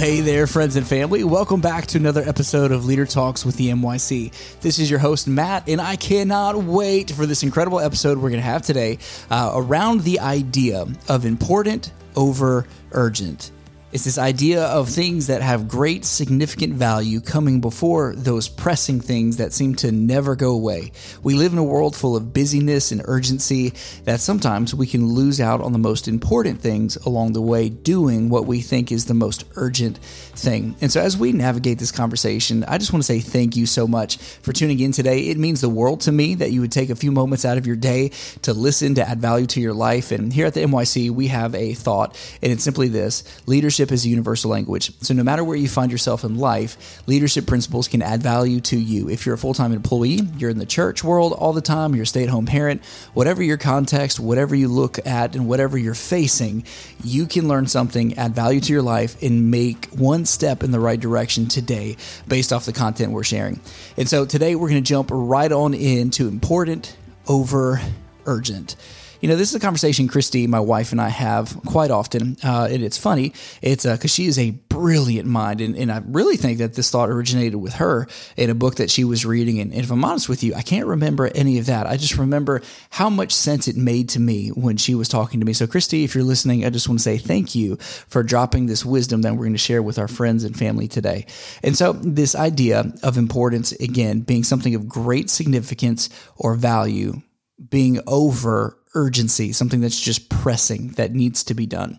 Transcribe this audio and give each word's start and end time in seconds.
Hey 0.00 0.22
there, 0.22 0.46
friends 0.46 0.76
and 0.76 0.86
family. 0.86 1.24
Welcome 1.24 1.60
back 1.60 1.84
to 1.88 1.98
another 1.98 2.22
episode 2.22 2.72
of 2.72 2.86
Leader 2.86 3.04
Talks 3.04 3.44
with 3.44 3.58
the 3.58 3.68
NYC. 3.68 4.32
This 4.62 4.78
is 4.78 4.88
your 4.88 4.98
host, 4.98 5.28
Matt, 5.28 5.68
and 5.68 5.78
I 5.78 5.96
cannot 5.96 6.56
wait 6.56 7.10
for 7.10 7.26
this 7.26 7.42
incredible 7.42 7.80
episode 7.80 8.16
we're 8.16 8.30
going 8.30 8.40
to 8.40 8.46
have 8.48 8.62
today 8.62 8.96
uh, 9.30 9.52
around 9.54 10.00
the 10.04 10.20
idea 10.20 10.86
of 11.10 11.26
important 11.26 11.92
over 12.16 12.66
urgent. 12.92 13.50
It's 13.92 14.04
this 14.04 14.18
idea 14.18 14.66
of 14.66 14.88
things 14.88 15.26
that 15.26 15.42
have 15.42 15.66
great 15.66 16.04
significant 16.04 16.74
value 16.74 17.20
coming 17.20 17.60
before 17.60 18.14
those 18.14 18.48
pressing 18.48 19.00
things 19.00 19.38
that 19.38 19.52
seem 19.52 19.74
to 19.76 19.90
never 19.90 20.36
go 20.36 20.52
away. 20.52 20.92
We 21.24 21.34
live 21.34 21.52
in 21.52 21.58
a 21.58 21.64
world 21.64 21.96
full 21.96 22.14
of 22.14 22.32
busyness 22.32 22.92
and 22.92 23.02
urgency 23.06 23.72
that 24.04 24.20
sometimes 24.20 24.72
we 24.72 24.86
can 24.86 25.08
lose 25.08 25.40
out 25.40 25.60
on 25.60 25.72
the 25.72 25.78
most 25.80 26.06
important 26.06 26.60
things 26.60 26.94
along 26.98 27.32
the 27.32 27.40
way 27.40 27.68
doing 27.68 28.28
what 28.28 28.46
we 28.46 28.60
think 28.60 28.92
is 28.92 29.06
the 29.06 29.14
most 29.14 29.44
urgent 29.56 29.98
thing. 29.98 30.76
And 30.80 30.92
so 30.92 31.00
as 31.00 31.16
we 31.16 31.32
navigate 31.32 31.80
this 31.80 31.90
conversation, 31.90 32.62
I 32.62 32.78
just 32.78 32.92
want 32.92 33.02
to 33.02 33.06
say 33.08 33.18
thank 33.18 33.56
you 33.56 33.66
so 33.66 33.88
much 33.88 34.18
for 34.18 34.52
tuning 34.52 34.78
in 34.78 34.92
today. 34.92 35.30
It 35.30 35.36
means 35.36 35.62
the 35.62 35.68
world 35.68 36.02
to 36.02 36.12
me 36.12 36.36
that 36.36 36.52
you 36.52 36.60
would 36.60 36.70
take 36.70 36.90
a 36.90 36.94
few 36.96 37.10
moments 37.10 37.44
out 37.44 37.58
of 37.58 37.66
your 37.66 37.74
day 37.74 38.12
to 38.42 38.52
listen, 38.52 38.94
to 38.94 39.08
add 39.08 39.20
value 39.20 39.46
to 39.48 39.60
your 39.60 39.74
life. 39.74 40.12
And 40.12 40.32
here 40.32 40.46
at 40.46 40.54
the 40.54 40.60
NYC, 40.60 41.10
we 41.10 41.26
have 41.26 41.56
a 41.56 41.74
thought, 41.74 42.16
and 42.40 42.52
it's 42.52 42.62
simply 42.62 42.86
this 42.86 43.24
leadership 43.48 43.79
leadership 43.80 43.94
is 43.94 44.04
a 44.04 44.10
universal 44.10 44.50
language. 44.50 44.92
So 45.00 45.14
no 45.14 45.22
matter 45.22 45.42
where 45.42 45.56
you 45.56 45.66
find 45.66 45.90
yourself 45.90 46.22
in 46.22 46.36
life, 46.36 47.02
leadership 47.06 47.46
principles 47.46 47.88
can 47.88 48.02
add 48.02 48.22
value 48.22 48.60
to 48.60 48.78
you. 48.78 49.08
If 49.08 49.24
you're 49.24 49.36
a 49.36 49.38
full 49.38 49.54
time 49.54 49.72
employee, 49.72 50.20
you're 50.36 50.50
in 50.50 50.58
the 50.58 50.66
church 50.66 51.02
world 51.02 51.32
all 51.32 51.54
the 51.54 51.62
time, 51.62 51.94
you're 51.94 52.02
a 52.02 52.06
stay 52.06 52.22
at 52.22 52.28
home 52.28 52.44
parent, 52.44 52.84
whatever 53.14 53.42
your 53.42 53.56
context, 53.56 54.20
whatever 54.20 54.54
you 54.54 54.68
look 54.68 54.98
at, 55.06 55.34
and 55.34 55.48
whatever 55.48 55.78
you're 55.78 55.94
facing, 55.94 56.64
you 57.02 57.26
can 57.26 57.48
learn 57.48 57.66
something, 57.66 58.18
add 58.18 58.34
value 58.34 58.60
to 58.60 58.72
your 58.72 58.82
life, 58.82 59.22
and 59.22 59.50
make 59.50 59.86
one 59.86 60.26
step 60.26 60.62
in 60.62 60.72
the 60.72 60.80
right 60.80 61.00
direction 61.00 61.46
today 61.46 61.96
based 62.28 62.52
off 62.52 62.66
the 62.66 62.74
content 62.74 63.12
we're 63.12 63.24
sharing. 63.24 63.60
And 63.96 64.06
so 64.06 64.26
today 64.26 64.56
we're 64.56 64.68
going 64.68 64.84
to 64.84 64.88
jump 64.88 65.08
right 65.10 65.50
on 65.50 65.72
into 65.72 66.28
important 66.28 66.94
over 67.26 67.80
urgent. 68.26 68.76
You 69.20 69.28
know, 69.28 69.36
this 69.36 69.50
is 69.50 69.54
a 69.54 69.60
conversation 69.60 70.08
Christy, 70.08 70.46
my 70.46 70.60
wife, 70.60 70.92
and 70.92 71.00
I 71.00 71.10
have 71.10 71.54
quite 71.66 71.90
often, 71.90 72.38
uh, 72.42 72.68
and 72.70 72.82
it's 72.82 72.96
funny. 72.96 73.34
It's 73.60 73.84
because 73.84 74.04
uh, 74.04 74.08
she 74.08 74.24
is 74.24 74.38
a 74.38 74.52
brilliant 74.52 75.28
mind, 75.28 75.60
and, 75.60 75.76
and 75.76 75.92
I 75.92 76.00
really 76.06 76.38
think 76.38 76.56
that 76.58 76.72
this 76.72 76.90
thought 76.90 77.10
originated 77.10 77.56
with 77.56 77.74
her 77.74 78.08
in 78.38 78.48
a 78.48 78.54
book 78.54 78.76
that 78.76 78.90
she 78.90 79.04
was 79.04 79.26
reading. 79.26 79.60
And, 79.60 79.72
and 79.72 79.82
if 79.82 79.90
I'm 79.90 80.06
honest 80.06 80.30
with 80.30 80.42
you, 80.42 80.54
I 80.54 80.62
can't 80.62 80.86
remember 80.86 81.30
any 81.34 81.58
of 81.58 81.66
that. 81.66 81.86
I 81.86 81.98
just 81.98 82.16
remember 82.16 82.62
how 82.88 83.10
much 83.10 83.34
sense 83.34 83.68
it 83.68 83.76
made 83.76 84.08
to 84.10 84.20
me 84.20 84.48
when 84.48 84.78
she 84.78 84.94
was 84.94 85.06
talking 85.06 85.38
to 85.40 85.44
me. 85.44 85.52
So, 85.52 85.66
Christy, 85.66 86.02
if 86.02 86.14
you're 86.14 86.24
listening, 86.24 86.64
I 86.64 86.70
just 86.70 86.88
want 86.88 87.00
to 87.00 87.04
say 87.04 87.18
thank 87.18 87.54
you 87.54 87.76
for 87.76 88.22
dropping 88.22 88.66
this 88.66 88.86
wisdom 88.86 89.20
that 89.22 89.34
we're 89.34 89.44
going 89.44 89.52
to 89.52 89.58
share 89.58 89.82
with 89.82 89.98
our 89.98 90.08
friends 90.08 90.44
and 90.44 90.56
family 90.56 90.88
today. 90.88 91.26
And 91.62 91.76
so, 91.76 91.92
this 91.92 92.34
idea 92.34 92.90
of 93.02 93.18
importance, 93.18 93.72
again, 93.72 94.20
being 94.20 94.44
something 94.44 94.74
of 94.74 94.88
great 94.88 95.28
significance 95.28 96.08
or 96.38 96.54
value, 96.54 97.20
being 97.68 98.00
over 98.06 98.78
urgency, 98.94 99.52
something 99.52 99.80
that's 99.80 100.00
just 100.00 100.28
pressing 100.28 100.88
that 100.92 101.12
needs 101.12 101.44
to 101.44 101.54
be 101.54 101.66
done. 101.66 101.98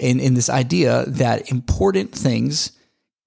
And 0.00 0.20
in 0.20 0.34
this 0.34 0.50
idea 0.50 1.04
that 1.06 1.50
important 1.50 2.12
things 2.12 2.72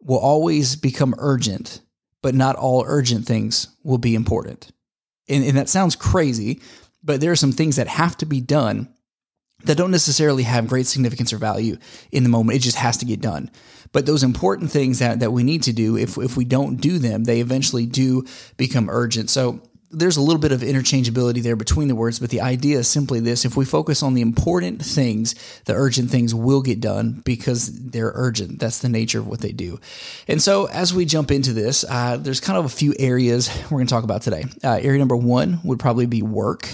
will 0.02 0.19
always 0.19 0.75
become 0.75 1.16
urgent, 1.17 1.81
but 2.22 2.35
not 2.35 2.56
all 2.56 2.84
urgent 2.88 3.25
things 3.25 3.67
will 3.84 3.97
be 3.97 4.16
important. 4.16 4.72
And, 5.28 5.44
and 5.44 5.57
that 5.57 5.69
sounds 5.69 5.95
crazy, 5.95 6.62
but 7.03 7.22
there 7.22 7.31
are 7.31 7.38
some 7.38 7.51
things 7.51 7.78
that 7.78 7.88
have 7.88 8.17
to 8.17 8.25
be 8.25 8.41
done 8.41 8.90
that 9.63 9.78
don't 9.78 9.91
necessarily 9.91 10.44
have 10.44 10.67
great 10.67 10.85
significance 10.85 11.34
or 11.34 11.38
value 11.38 11.78
in 12.11 12.23
the 12.23 12.29
moment. 12.29 12.57
It 12.57 12.61
just 12.61 12.78
has 12.78 12.97
to 12.97 13.06
get 13.06 13.22
done. 13.22 13.50
But 13.91 14.06
those 14.06 14.23
important 14.23 14.72
things 14.72 15.00
that, 15.00 15.22
that 15.22 15.31
we 15.31 15.44
need 15.44 15.63
to 15.63 15.73
do, 15.73 15.97
if, 15.97 16.17
if 16.17 16.38
we 16.38 16.45
don't 16.45 16.75
do 16.75 17.00
them, 17.00 17.23
they 17.23 17.40
eventually 17.40 17.85
do 17.85 18.25
become 18.57 18.90
urgent. 18.90 19.29
So 19.29 19.61
there's 19.95 20.17
a 20.17 20.22
little 20.22 20.39
bit 20.39 20.51
of 20.51 20.61
interchangeability 20.61 21.41
there 21.41 21.56
between 21.56 21.88
the 21.88 21.95
words, 21.95 22.19
but 22.19 22.29
the 22.29 22.41
idea 22.41 22.79
is 22.79 22.88
simply 22.88 23.19
this. 23.19 23.45
If 23.45 23.56
we 23.56 23.66
focus 23.66 24.03
on 24.03 24.13
the 24.13 24.22
important 24.22 24.83
things, 24.83 25.35
the 25.66 25.73
urgent 25.73 26.11
things 26.11 26.35
will 26.35 26.61
get 26.61 26.79
done 26.79 27.22
because 27.23 27.89
they're 27.89 28.11
urgent. 28.16 28.59
That's 28.59 28.79
the 28.79 28.89
nature 28.89 29.19
of 29.19 29.28
what 29.28 29.39
they 29.39 29.51
do. 29.51 29.79
And 30.28 30.41
so 30.41 30.66
as 30.66 30.94
we 30.94 31.05
jump 31.05 31.31
into 31.31 31.53
this, 31.53 31.85
uh, 31.89 32.17
there's 32.17 32.39
kind 32.39 32.59
of 32.59 32.66
a 32.66 32.69
few 32.69 32.94
areas 33.00 33.50
we're 33.66 33.78
going 33.78 33.88
to 33.88 33.94
talk 33.94 34.03
about 34.03 34.22
today. 34.22 34.45
Uh, 34.63 34.79
area 34.81 35.00
number 35.00 35.16
one 35.16 35.59
would 35.63 35.79
probably 35.79 36.05
be 36.05 36.22
work. 36.22 36.67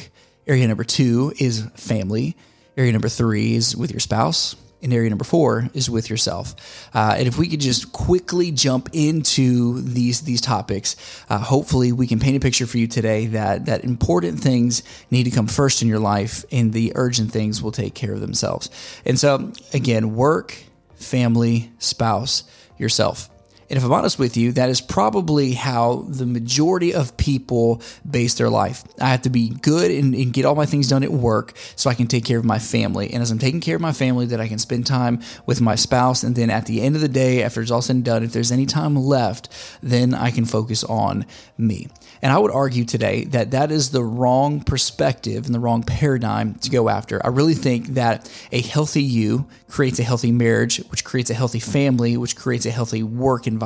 Area 0.48 0.68
number 0.68 0.84
two 0.84 1.34
is 1.40 1.66
family. 1.76 2.36
Area 2.76 2.92
number 2.92 3.10
three 3.10 3.56
is 3.56 3.76
with 3.76 3.92
your 3.92 4.00
spouse 4.00 4.56
and 4.84 4.94
area 4.94 5.10
number 5.10 5.24
four 5.24 5.70
is 5.74 5.90
with 5.90 6.10
yourself. 6.10 6.56
Uh, 6.94 7.16
and 7.18 7.28
if 7.28 7.38
we 7.38 7.48
could 7.48 7.60
just 7.60 7.92
quickly 7.92 8.52
jump 8.52 8.90
into 8.94 9.82
these 9.82 10.22
these 10.22 10.42
topics, 10.42 10.96
uh, 11.30 11.40
hopefully 11.40 11.92
we 11.92 12.08
can 12.08 12.20
paint 12.20 12.38
a 12.38 12.40
picture 12.40 12.68
for 12.68 12.78
you 12.78 12.88
today 12.88 13.28
that 13.28 13.66
that 13.66 13.84
important 13.84 14.40
things 14.40 14.84
need 15.10 15.24
to 15.24 15.32
come 15.32 15.48
first 15.48 15.82
in 15.82 15.88
your 15.88 16.00
life, 16.00 16.46
and 16.52 16.74
the 16.74 16.92
urgent 16.96 17.32
things 17.32 17.62
will 17.62 17.72
take 17.72 17.94
care 17.94 18.14
of 18.14 18.22
themselves. 18.22 18.70
And 19.06 19.18
so, 19.18 19.52
again, 19.74 20.16
work, 20.16 20.56
family, 20.96 21.72
spouse, 21.80 22.44
yourself. 22.78 23.31
And 23.72 23.78
if 23.78 23.86
I'm 23.86 23.94
honest 23.94 24.20
with 24.20 24.36
you, 24.36 24.52
that 24.52 24.70
is 24.70 24.82
probably 24.82 25.54
how 25.54 26.04
the 26.10 26.26
majority 26.26 26.94
of 26.94 27.16
people 27.16 27.82
base 28.10 28.34
their 28.34 28.50
life. 28.50 28.84
I 29.00 29.08
have 29.08 29.22
to 29.22 29.30
be 29.30 29.48
good 29.48 29.90
and, 29.92 30.14
and, 30.14 30.34
get 30.34 30.44
all 30.44 30.56
my 30.56 30.66
things 30.66 30.90
done 30.90 31.04
at 31.04 31.12
work 31.12 31.54
so 31.78 31.90
I 31.90 31.94
can 31.94 32.08
take 32.08 32.26
care 32.26 32.38
of 32.38 32.44
my 32.44 32.60
family. 32.60 33.14
And 33.14 33.22
as 33.22 33.32
I'm 33.32 33.40
taking 33.40 33.62
care 33.62 33.78
of 33.78 33.82
my 33.82 33.94
family, 33.94 34.26
that 34.26 34.42
I 34.42 34.50
can 34.50 34.60
spend 34.60 34.86
time 34.86 35.22
with 35.46 35.62
my 35.62 35.76
spouse. 35.76 36.22
And 36.22 36.36
then 36.36 36.50
at 36.50 36.66
the 36.66 36.82
end 36.82 36.96
of 36.96 37.02
the 37.02 37.08
day, 37.08 37.44
after 37.44 37.62
it's 37.62 37.72
all 37.72 37.82
said 37.82 37.96
and 37.96 38.04
done, 38.04 38.24
if 38.24 38.34
there's 38.34 38.52
any 38.52 38.66
time 38.66 38.98
left, 38.98 39.48
then 39.82 40.14
I 40.14 40.32
can 40.32 40.44
focus 40.44 40.84
on 40.84 41.26
me. 41.58 41.88
And 42.22 42.32
I 42.34 42.38
would 42.38 42.52
argue 42.52 42.84
today 42.84 43.24
that 43.26 43.52
that 43.52 43.72
is 43.72 43.92
the 43.92 44.04
wrong 44.04 44.62
perspective 44.62 45.46
and 45.46 45.56
the 45.56 45.60
wrong 45.60 45.84
paradigm 45.84 46.56
to 46.56 46.70
go 46.70 46.90
after. 46.90 47.26
I 47.26 47.30
really 47.30 47.56
think 47.56 47.88
that 47.96 48.30
a 48.52 48.62
healthy 48.62 49.02
you 49.02 49.48
creates 49.70 49.98
a 50.00 50.04
healthy 50.04 50.32
marriage, 50.32 50.78
which 50.90 51.04
creates 51.04 51.30
a 51.30 51.34
healthy 51.34 51.60
family, 51.60 52.18
which 52.18 52.36
creates 52.36 52.66
a 52.66 52.72
healthy 52.72 53.02
work 53.02 53.48
environment. 53.48 53.61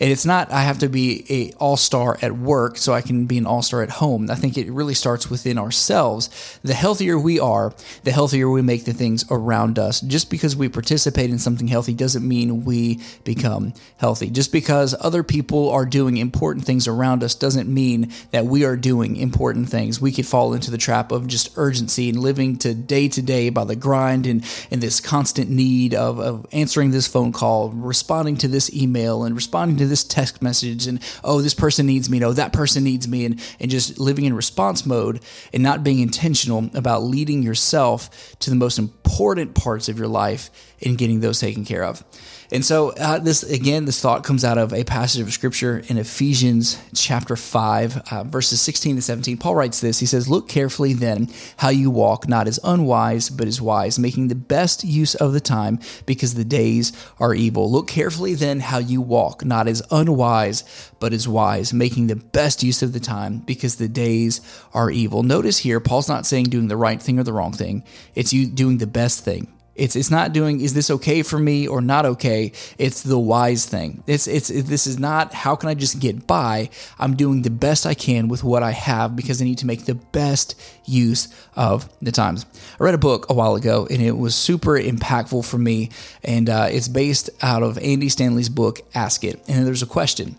And 0.00 0.10
it's 0.10 0.24
not 0.24 0.50
I 0.50 0.62
have 0.62 0.78
to 0.78 0.88
be 0.88 1.24
a 1.30 1.52
all-star 1.58 2.18
at 2.22 2.36
work 2.36 2.76
so 2.76 2.92
I 2.92 3.00
can 3.00 3.26
be 3.26 3.38
an 3.38 3.46
all-star 3.46 3.82
at 3.82 3.90
home. 3.90 4.30
I 4.30 4.34
think 4.34 4.56
it 4.56 4.70
really 4.70 4.94
starts 4.94 5.30
within 5.30 5.58
ourselves. 5.58 6.58
The 6.62 6.74
healthier 6.74 7.18
we 7.18 7.38
are, 7.38 7.74
the 8.04 8.12
healthier 8.12 8.48
we 8.48 8.62
make 8.62 8.84
the 8.84 8.92
things 8.92 9.24
around 9.30 9.78
us. 9.78 10.00
Just 10.00 10.30
because 10.30 10.56
we 10.56 10.68
participate 10.68 11.30
in 11.30 11.38
something 11.38 11.68
healthy 11.68 11.94
doesn't 11.94 12.26
mean 12.26 12.64
we 12.64 13.00
become 13.24 13.74
healthy. 13.98 14.30
Just 14.30 14.52
because 14.52 14.94
other 15.00 15.22
people 15.22 15.70
are 15.70 15.86
doing 15.86 16.16
important 16.16 16.64
things 16.64 16.88
around 16.88 17.22
us 17.22 17.34
doesn't 17.34 17.68
mean 17.72 17.80
mean 17.80 18.12
that 18.30 18.46
we 18.46 18.64
are 18.64 18.76
doing 18.76 19.16
important 19.16 19.68
things. 19.68 20.00
We 20.00 20.12
could 20.12 20.26
fall 20.26 20.54
into 20.54 20.70
the 20.70 20.78
trap 20.78 21.12
of 21.12 21.26
just 21.26 21.50
urgency 21.56 22.08
and 22.08 22.18
living 22.18 22.56
to 22.58 22.74
day 22.74 23.08
to 23.08 23.22
day 23.22 23.50
by 23.50 23.64
the 23.64 23.76
grind 23.76 24.26
and, 24.26 24.44
and 24.70 24.80
this 24.80 25.00
constant 25.00 25.50
need 25.50 25.94
of, 25.94 26.18
of 26.18 26.46
answering 26.52 26.90
this 26.90 27.06
phone 27.06 27.32
call, 27.32 27.70
responding 27.70 28.36
to 28.38 28.48
this 28.48 28.72
email, 28.74 29.19
and 29.24 29.34
responding 29.34 29.76
to 29.78 29.86
this 29.86 30.04
text 30.04 30.42
message. 30.42 30.86
And 30.86 31.00
oh, 31.24 31.40
this 31.40 31.54
person 31.54 31.86
needs 31.86 32.08
me. 32.08 32.18
No, 32.18 32.28
oh, 32.28 32.32
that 32.32 32.52
person 32.52 32.84
needs 32.84 33.08
me. 33.08 33.24
And, 33.24 33.40
and 33.58 33.70
just 33.70 33.98
living 33.98 34.24
in 34.24 34.34
response 34.34 34.86
mode 34.86 35.20
and 35.52 35.62
not 35.62 35.84
being 35.84 36.00
intentional 36.00 36.70
about 36.74 37.02
leading 37.02 37.42
yourself 37.42 38.36
to 38.40 38.50
the 38.50 38.56
most 38.56 38.78
important 38.78 39.54
parts 39.54 39.88
of 39.88 39.98
your 39.98 40.08
life 40.08 40.50
and 40.84 40.98
getting 40.98 41.20
those 41.20 41.40
taken 41.40 41.64
care 41.64 41.84
of. 41.84 42.04
And 42.52 42.64
so, 42.64 42.90
uh, 42.90 43.20
this 43.20 43.44
again, 43.44 43.84
this 43.84 44.00
thought 44.00 44.24
comes 44.24 44.44
out 44.44 44.58
of 44.58 44.72
a 44.72 44.82
passage 44.82 45.20
of 45.20 45.32
scripture 45.32 45.84
in 45.86 45.98
Ephesians 45.98 46.82
chapter 46.94 47.36
5, 47.36 48.02
uh, 48.10 48.24
verses 48.24 48.60
16 48.60 48.96
to 48.96 49.02
17. 49.02 49.36
Paul 49.36 49.54
writes 49.54 49.80
this 49.80 50.00
He 50.00 50.06
says, 50.06 50.28
Look 50.28 50.48
carefully 50.48 50.92
then 50.92 51.28
how 51.58 51.68
you 51.68 51.90
walk, 51.92 52.26
not 52.28 52.48
as 52.48 52.58
unwise, 52.64 53.30
but 53.30 53.46
as 53.46 53.60
wise, 53.60 54.00
making 54.00 54.28
the 54.28 54.34
best 54.34 54.82
use 54.82 55.14
of 55.14 55.32
the 55.32 55.40
time, 55.40 55.78
because 56.06 56.34
the 56.34 56.44
days 56.44 56.92
are 57.20 57.34
evil. 57.34 57.70
Look 57.70 57.86
carefully 57.86 58.34
then 58.34 58.58
how 58.58 58.78
you 58.78 59.00
walk, 59.00 59.44
not 59.44 59.68
as 59.68 59.80
unwise, 59.92 60.64
but 60.98 61.12
as 61.12 61.28
wise, 61.28 61.72
making 61.72 62.08
the 62.08 62.16
best 62.16 62.64
use 62.64 62.82
of 62.82 62.92
the 62.92 63.00
time, 63.00 63.38
because 63.38 63.76
the 63.76 63.88
days 63.88 64.40
are 64.74 64.90
evil. 64.90 65.22
Notice 65.22 65.58
here, 65.58 65.78
Paul's 65.78 66.08
not 66.08 66.26
saying 66.26 66.46
doing 66.46 66.66
the 66.66 66.76
right 66.76 67.00
thing 67.00 67.20
or 67.20 67.22
the 67.22 67.32
wrong 67.32 67.52
thing, 67.52 67.84
it's 68.16 68.32
you 68.32 68.48
doing 68.48 68.78
the 68.78 68.88
best 68.88 69.24
thing 69.24 69.52
it's 69.74 69.96
it's 69.96 70.10
not 70.10 70.32
doing 70.32 70.60
is 70.60 70.74
this 70.74 70.90
okay 70.90 71.22
for 71.22 71.38
me 71.38 71.66
or 71.66 71.80
not 71.80 72.04
okay. 72.04 72.52
It's 72.76 73.02
the 73.02 73.18
wise 73.18 73.66
thing. 73.66 74.02
It's 74.06 74.26
it's 74.26 74.50
it, 74.50 74.62
this 74.66 74.86
is 74.86 74.98
not 74.98 75.32
how 75.32 75.56
can 75.56 75.68
I 75.68 75.74
just 75.74 76.00
get 76.00 76.26
by. 76.26 76.70
I'm 76.98 77.16
doing 77.16 77.42
the 77.42 77.50
best 77.50 77.86
I 77.86 77.94
can 77.94 78.28
with 78.28 78.44
what 78.44 78.62
I 78.62 78.72
have 78.72 79.16
because 79.16 79.40
I 79.40 79.44
need 79.44 79.58
to 79.58 79.66
make 79.66 79.84
the 79.84 79.94
best 79.94 80.60
use 80.84 81.28
of 81.54 81.88
the 82.00 82.12
times. 82.12 82.46
I 82.78 82.84
read 82.84 82.94
a 82.94 82.98
book 82.98 83.30
a 83.30 83.34
while 83.34 83.54
ago 83.54 83.86
and 83.88 84.02
it 84.02 84.16
was 84.16 84.34
super 84.34 84.72
impactful 84.72 85.44
for 85.44 85.58
me, 85.58 85.90
and 86.24 86.50
uh, 86.50 86.68
it's 86.70 86.88
based 86.88 87.30
out 87.40 87.62
of 87.62 87.78
Andy 87.78 88.08
Stanley's 88.08 88.48
book 88.48 88.80
Ask 88.94 89.24
It. 89.24 89.42
And 89.48 89.66
there's 89.66 89.82
a 89.82 89.86
question. 89.86 90.36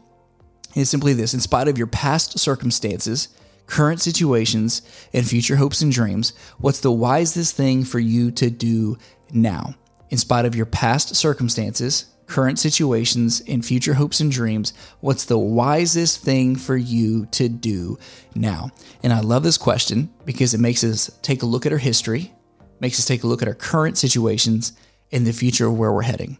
It's 0.75 0.89
simply 0.89 1.13
this: 1.13 1.33
In 1.33 1.39
spite 1.39 1.67
of 1.67 1.77
your 1.77 1.87
past 1.87 2.37
circumstances 2.37 3.29
current 3.71 4.01
situations, 4.01 4.81
and 5.13 5.25
future 5.25 5.55
hopes 5.55 5.81
and 5.81 5.93
dreams, 5.93 6.33
what's 6.57 6.81
the 6.81 6.91
wisest 6.91 7.55
thing 7.55 7.85
for 7.85 7.99
you 7.99 8.29
to 8.29 8.49
do 8.49 8.97
now? 9.31 9.73
In 10.09 10.17
spite 10.17 10.43
of 10.43 10.55
your 10.55 10.65
past 10.65 11.15
circumstances, 11.15 12.07
current 12.27 12.59
situations, 12.59 13.41
and 13.47 13.65
future 13.65 13.93
hopes 13.93 14.19
and 14.19 14.29
dreams, 14.29 14.73
what's 14.99 15.23
the 15.23 15.39
wisest 15.39 16.21
thing 16.21 16.53
for 16.57 16.75
you 16.75 17.25
to 17.27 17.47
do 17.47 17.97
now? 18.35 18.71
And 19.03 19.13
I 19.13 19.21
love 19.21 19.43
this 19.43 19.57
question 19.57 20.09
because 20.25 20.53
it 20.53 20.59
makes 20.59 20.83
us 20.83 21.09
take 21.21 21.41
a 21.41 21.45
look 21.45 21.65
at 21.65 21.71
our 21.71 21.77
history, 21.77 22.33
makes 22.81 22.99
us 22.99 23.05
take 23.05 23.23
a 23.23 23.27
look 23.27 23.41
at 23.41 23.47
our 23.47 23.53
current 23.53 23.97
situations, 23.97 24.73
and 25.13 25.25
the 25.25 25.31
future 25.31 25.67
of 25.67 25.77
where 25.77 25.93
we're 25.93 26.01
heading 26.01 26.37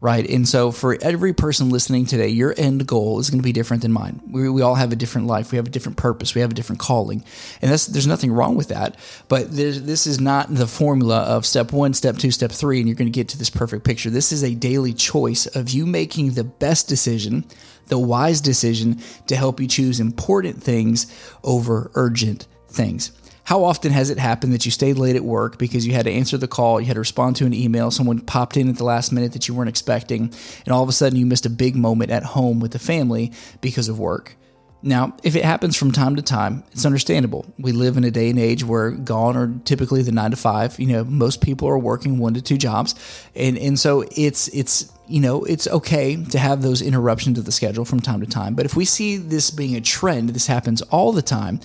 right? 0.00 0.28
And 0.30 0.48
so 0.48 0.72
for 0.72 0.96
every 1.02 1.34
person 1.34 1.68
listening 1.68 2.06
today, 2.06 2.28
your 2.28 2.54
end 2.56 2.86
goal 2.86 3.18
is 3.18 3.28
going 3.28 3.38
to 3.38 3.44
be 3.44 3.52
different 3.52 3.82
than 3.82 3.92
mine. 3.92 4.20
We, 4.26 4.48
we 4.48 4.62
all 4.62 4.74
have 4.74 4.92
a 4.92 4.96
different 4.96 5.26
life. 5.26 5.52
We 5.52 5.56
have 5.56 5.66
a 5.66 5.70
different 5.70 5.98
purpose. 5.98 6.34
We 6.34 6.40
have 6.40 6.50
a 6.50 6.54
different 6.54 6.80
calling. 6.80 7.22
And 7.60 7.70
that's, 7.70 7.86
there's 7.86 8.06
nothing 8.06 8.32
wrong 8.32 8.56
with 8.56 8.68
that. 8.68 8.96
But 9.28 9.52
this 9.52 10.06
is 10.06 10.18
not 10.18 10.54
the 10.54 10.66
formula 10.66 11.18
of 11.18 11.44
step 11.44 11.72
one, 11.72 11.92
step 11.92 12.16
two, 12.16 12.30
step 12.30 12.50
three, 12.50 12.78
and 12.78 12.88
you're 12.88 12.96
going 12.96 13.12
to 13.12 13.16
get 13.16 13.28
to 13.28 13.38
this 13.38 13.50
perfect 13.50 13.84
picture. 13.84 14.08
This 14.08 14.32
is 14.32 14.42
a 14.42 14.54
daily 14.54 14.94
choice 14.94 15.44
of 15.46 15.68
you 15.68 15.84
making 15.84 16.32
the 16.32 16.44
best 16.44 16.88
decision, 16.88 17.44
the 17.88 17.98
wise 17.98 18.40
decision 18.40 19.00
to 19.26 19.36
help 19.36 19.60
you 19.60 19.68
choose 19.68 20.00
important 20.00 20.62
things 20.62 21.14
over 21.44 21.90
urgent 21.94 22.46
things. 22.68 23.12
How 23.50 23.64
often 23.64 23.90
has 23.90 24.10
it 24.10 24.18
happened 24.18 24.52
that 24.52 24.64
you 24.64 24.70
stayed 24.70 24.96
late 24.96 25.16
at 25.16 25.24
work 25.24 25.58
because 25.58 25.84
you 25.84 25.92
had 25.92 26.04
to 26.04 26.12
answer 26.12 26.38
the 26.38 26.46
call, 26.46 26.80
you 26.80 26.86
had 26.86 26.94
to 26.94 27.00
respond 27.00 27.34
to 27.34 27.46
an 27.46 27.52
email, 27.52 27.90
someone 27.90 28.20
popped 28.20 28.56
in 28.56 28.68
at 28.68 28.76
the 28.76 28.84
last 28.84 29.10
minute 29.10 29.32
that 29.32 29.48
you 29.48 29.54
weren't 29.54 29.68
expecting, 29.68 30.32
and 30.64 30.72
all 30.72 30.84
of 30.84 30.88
a 30.88 30.92
sudden 30.92 31.18
you 31.18 31.26
missed 31.26 31.46
a 31.46 31.50
big 31.50 31.74
moment 31.74 32.12
at 32.12 32.22
home 32.22 32.60
with 32.60 32.70
the 32.70 32.78
family 32.78 33.32
because 33.60 33.88
of 33.88 33.98
work? 33.98 34.36
Now, 34.84 35.16
if 35.24 35.34
it 35.34 35.44
happens 35.44 35.74
from 35.74 35.90
time 35.90 36.14
to 36.14 36.22
time, 36.22 36.62
it's 36.70 36.86
understandable. 36.86 37.44
We 37.58 37.72
live 37.72 37.96
in 37.96 38.04
a 38.04 38.12
day 38.12 38.30
and 38.30 38.38
age 38.38 38.62
where 38.62 38.92
gone 38.92 39.36
are 39.36 39.52
typically 39.64 40.02
the 40.02 40.12
nine 40.12 40.30
to 40.30 40.36
five. 40.36 40.78
You 40.78 40.86
know, 40.86 41.02
most 41.02 41.40
people 41.40 41.66
are 41.66 41.76
working 41.76 42.18
one 42.18 42.34
to 42.34 42.40
two 42.40 42.56
jobs, 42.56 42.94
and 43.34 43.58
and 43.58 43.76
so 43.76 44.04
it's 44.16 44.46
it's 44.54 44.92
you 45.08 45.20
know 45.20 45.42
it's 45.42 45.66
okay 45.66 46.24
to 46.26 46.38
have 46.38 46.62
those 46.62 46.82
interruptions 46.82 47.36
of 47.36 47.46
the 47.46 47.52
schedule 47.52 47.84
from 47.84 47.98
time 47.98 48.20
to 48.20 48.28
time. 48.28 48.54
But 48.54 48.64
if 48.64 48.76
we 48.76 48.84
see 48.84 49.16
this 49.16 49.50
being 49.50 49.74
a 49.74 49.80
trend, 49.80 50.28
this 50.28 50.46
happens 50.46 50.82
all 50.82 51.10
the 51.10 51.20
time 51.20 51.58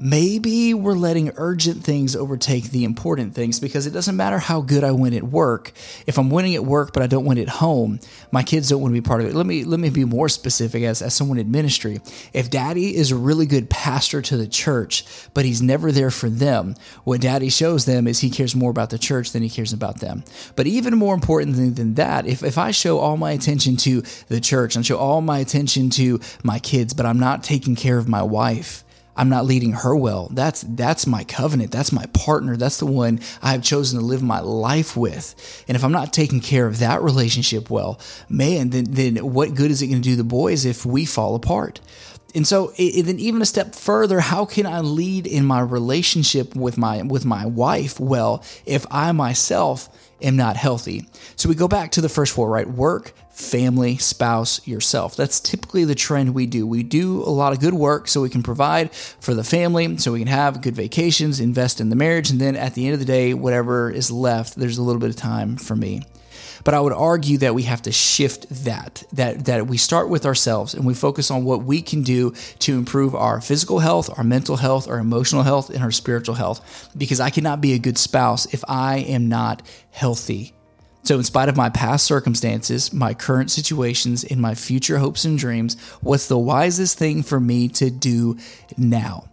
maybe 0.00 0.72
we're 0.72 0.94
letting 0.94 1.30
urgent 1.36 1.84
things 1.84 2.16
overtake 2.16 2.70
the 2.70 2.84
important 2.84 3.34
things 3.34 3.60
because 3.60 3.86
it 3.86 3.90
doesn't 3.90 4.16
matter 4.16 4.38
how 4.38 4.62
good 4.62 4.82
I 4.82 4.92
win 4.92 5.12
at 5.12 5.24
work. 5.24 5.72
If 6.06 6.18
I'm 6.18 6.30
winning 6.30 6.54
at 6.54 6.64
work 6.64 6.94
but 6.94 7.02
I 7.02 7.06
don't 7.06 7.26
win 7.26 7.36
at 7.36 7.48
home, 7.48 8.00
my 8.32 8.42
kids 8.42 8.70
don't 8.70 8.80
want 8.80 8.94
to 8.94 9.00
be 9.00 9.06
part 9.06 9.20
of 9.20 9.28
it. 9.28 9.34
Let 9.34 9.44
me 9.44 9.64
let 9.64 9.78
me 9.78 9.90
be 9.90 10.06
more 10.06 10.30
specific 10.30 10.82
as, 10.82 11.02
as 11.02 11.14
someone 11.14 11.38
in 11.38 11.50
ministry. 11.50 12.00
If 12.32 12.48
daddy 12.48 12.96
is 12.96 13.10
a 13.10 13.16
really 13.16 13.46
good 13.46 13.68
pastor 13.68 14.22
to 14.22 14.36
the 14.38 14.48
church, 14.48 15.04
but 15.34 15.44
he's 15.44 15.60
never 15.60 15.92
there 15.92 16.10
for 16.10 16.30
them, 16.30 16.76
what 17.04 17.20
daddy 17.20 17.50
shows 17.50 17.84
them 17.84 18.06
is 18.06 18.20
he 18.20 18.30
cares 18.30 18.56
more 18.56 18.70
about 18.70 18.90
the 18.90 18.98
church 18.98 19.32
than 19.32 19.42
he 19.42 19.50
cares 19.50 19.72
about 19.72 20.00
them. 20.00 20.24
But 20.56 20.66
even 20.66 20.96
more 20.96 21.14
important 21.14 21.76
than, 21.76 21.94
that, 21.94 22.26
if, 22.26 22.42
if 22.42 22.56
I 22.56 22.70
show 22.70 22.98
all 22.98 23.16
my 23.16 23.32
attention 23.32 23.76
to 23.78 24.02
the 24.28 24.40
church 24.40 24.76
and 24.76 24.86
show 24.86 24.96
all 24.96 25.20
my 25.20 25.38
attention 25.38 25.90
to 25.90 26.20
my 26.42 26.58
kids, 26.58 26.94
but 26.94 27.04
I'm 27.04 27.18
not 27.18 27.42
taking 27.42 27.76
care 27.76 27.98
of 27.98 28.08
my 28.08 28.22
wife, 28.22 28.84
I'm 29.20 29.28
not 29.28 29.44
leading 29.44 29.72
her 29.72 29.94
well. 29.94 30.30
That's 30.32 30.64
that's 30.66 31.06
my 31.06 31.24
covenant. 31.24 31.72
That's 31.72 31.92
my 31.92 32.06
partner. 32.06 32.56
That's 32.56 32.78
the 32.78 32.86
one 32.86 33.20
I 33.42 33.52
have 33.52 33.62
chosen 33.62 33.98
to 33.98 34.04
live 34.04 34.22
my 34.22 34.40
life 34.40 34.96
with. 34.96 35.64
And 35.68 35.76
if 35.76 35.84
I'm 35.84 35.92
not 35.92 36.14
taking 36.14 36.40
care 36.40 36.66
of 36.66 36.78
that 36.78 37.02
relationship 37.02 37.68
well, 37.68 38.00
man, 38.30 38.70
then 38.70 38.86
then 38.88 39.16
what 39.16 39.54
good 39.54 39.70
is 39.70 39.82
it 39.82 39.88
going 39.88 40.00
to 40.00 40.08
do 40.08 40.16
the 40.16 40.24
boys 40.24 40.64
if 40.64 40.86
we 40.86 41.04
fall 41.04 41.34
apart? 41.34 41.80
And 42.34 42.46
so, 42.46 42.68
then 42.78 43.18
even 43.18 43.42
a 43.42 43.46
step 43.46 43.74
further, 43.74 44.20
how 44.20 44.46
can 44.46 44.64
I 44.64 44.80
lead 44.80 45.26
in 45.26 45.44
my 45.44 45.60
relationship 45.60 46.56
with 46.56 46.78
my 46.78 47.02
with 47.02 47.26
my 47.26 47.44
wife 47.44 48.00
well 48.00 48.42
if 48.64 48.86
I 48.90 49.12
myself 49.12 49.90
am 50.22 50.36
not 50.36 50.56
healthy? 50.56 51.06
So 51.36 51.48
we 51.48 51.54
go 51.54 51.68
back 51.68 51.92
to 51.92 52.00
the 52.00 52.08
first 52.08 52.32
four, 52.32 52.48
right? 52.48 52.68
Work, 52.68 53.12
family, 53.30 53.96
spouse, 53.96 54.66
yourself. 54.66 55.16
That's 55.16 55.40
typically 55.40 55.84
the 55.84 55.94
trend 55.94 56.34
we 56.34 56.46
do. 56.46 56.66
We 56.66 56.82
do 56.82 57.22
a 57.22 57.30
lot 57.30 57.52
of 57.52 57.60
good 57.60 57.74
work 57.74 58.08
so 58.08 58.20
we 58.20 58.28
can 58.28 58.42
provide 58.42 58.92
for 58.94 59.34
the 59.34 59.44
family, 59.44 59.96
so 59.98 60.12
we 60.12 60.18
can 60.18 60.28
have 60.28 60.62
good 60.62 60.74
vacations, 60.74 61.40
invest 61.40 61.80
in 61.80 61.90
the 61.90 61.96
marriage, 61.96 62.30
and 62.30 62.40
then 62.40 62.56
at 62.56 62.74
the 62.74 62.86
end 62.86 62.94
of 62.94 63.00
the 63.00 63.06
day, 63.06 63.34
whatever 63.34 63.90
is 63.90 64.10
left, 64.10 64.56
there's 64.56 64.78
a 64.78 64.82
little 64.82 65.00
bit 65.00 65.10
of 65.10 65.16
time 65.16 65.56
for 65.56 65.74
me. 65.74 66.02
But 66.64 66.74
I 66.74 66.80
would 66.80 66.92
argue 66.92 67.38
that 67.38 67.54
we 67.54 67.62
have 67.64 67.82
to 67.82 67.92
shift 67.92 68.48
that, 68.64 69.02
that, 69.12 69.46
that 69.46 69.66
we 69.66 69.76
start 69.76 70.08
with 70.08 70.26
ourselves 70.26 70.74
and 70.74 70.84
we 70.84 70.94
focus 70.94 71.30
on 71.30 71.44
what 71.44 71.64
we 71.64 71.82
can 71.82 72.02
do 72.02 72.32
to 72.60 72.76
improve 72.76 73.14
our 73.14 73.40
physical 73.40 73.78
health, 73.78 74.16
our 74.18 74.24
mental 74.24 74.56
health, 74.56 74.88
our 74.88 74.98
emotional 74.98 75.42
health, 75.42 75.70
and 75.70 75.82
our 75.82 75.90
spiritual 75.90 76.34
health. 76.34 76.90
Because 76.96 77.20
I 77.20 77.30
cannot 77.30 77.60
be 77.60 77.72
a 77.72 77.78
good 77.78 77.98
spouse 77.98 78.52
if 78.52 78.62
I 78.68 78.98
am 78.98 79.28
not 79.28 79.62
healthy 79.90 80.54
so, 81.02 81.16
in 81.16 81.24
spite 81.24 81.48
of 81.48 81.56
my 81.56 81.70
past 81.70 82.04
circumstances, 82.04 82.92
my 82.92 83.14
current 83.14 83.50
situations, 83.50 84.22
and 84.22 84.40
my 84.40 84.54
future 84.54 84.98
hopes 84.98 85.24
and 85.24 85.38
dreams, 85.38 85.80
what's 86.02 86.28
the 86.28 86.38
wisest 86.38 86.98
thing 86.98 87.22
for 87.22 87.40
me 87.40 87.68
to 87.68 87.90
do 87.90 88.36
now? 88.76 89.30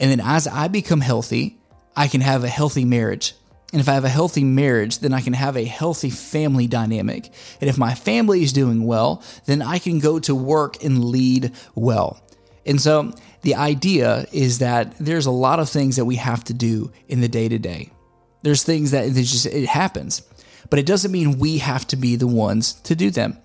And 0.00 0.10
then, 0.10 0.20
as 0.20 0.46
I 0.46 0.68
become 0.68 1.00
healthy, 1.00 1.58
I 1.94 2.08
can 2.08 2.22
have 2.22 2.44
a 2.44 2.48
healthy 2.48 2.86
marriage. 2.86 3.34
And 3.72 3.80
if 3.80 3.88
I 3.88 3.94
have 3.94 4.04
a 4.04 4.10
healthy 4.10 4.44
marriage, 4.44 4.98
then 4.98 5.14
I 5.14 5.22
can 5.22 5.32
have 5.32 5.56
a 5.56 5.64
healthy 5.64 6.10
family 6.10 6.66
dynamic. 6.66 7.30
And 7.60 7.70
if 7.70 7.78
my 7.78 7.94
family 7.94 8.42
is 8.42 8.52
doing 8.52 8.84
well, 8.84 9.22
then 9.46 9.62
I 9.62 9.78
can 9.78 9.98
go 9.98 10.18
to 10.20 10.34
work 10.34 10.84
and 10.84 11.04
lead 11.04 11.52
well. 11.74 12.20
And 12.66 12.80
so 12.80 13.12
the 13.40 13.54
idea 13.54 14.26
is 14.30 14.58
that 14.58 14.94
there's 14.98 15.26
a 15.26 15.30
lot 15.30 15.58
of 15.58 15.68
things 15.68 15.96
that 15.96 16.04
we 16.04 16.16
have 16.16 16.44
to 16.44 16.54
do 16.54 16.92
in 17.08 17.20
the 17.20 17.28
day 17.28 17.48
to 17.48 17.58
day. 17.58 17.90
There's 18.42 18.62
things 18.62 18.90
that 18.90 19.06
it 19.06 19.14
just 19.14 19.46
it 19.46 19.66
happens 19.66 20.22
but 20.72 20.78
it 20.78 20.86
doesn't 20.86 21.12
mean 21.12 21.38
we 21.38 21.58
have 21.58 21.86
to 21.88 21.96
be 21.96 22.16
the 22.16 22.26
ones 22.26 22.72
to 22.72 22.94
do 22.94 23.10
them. 23.10 23.36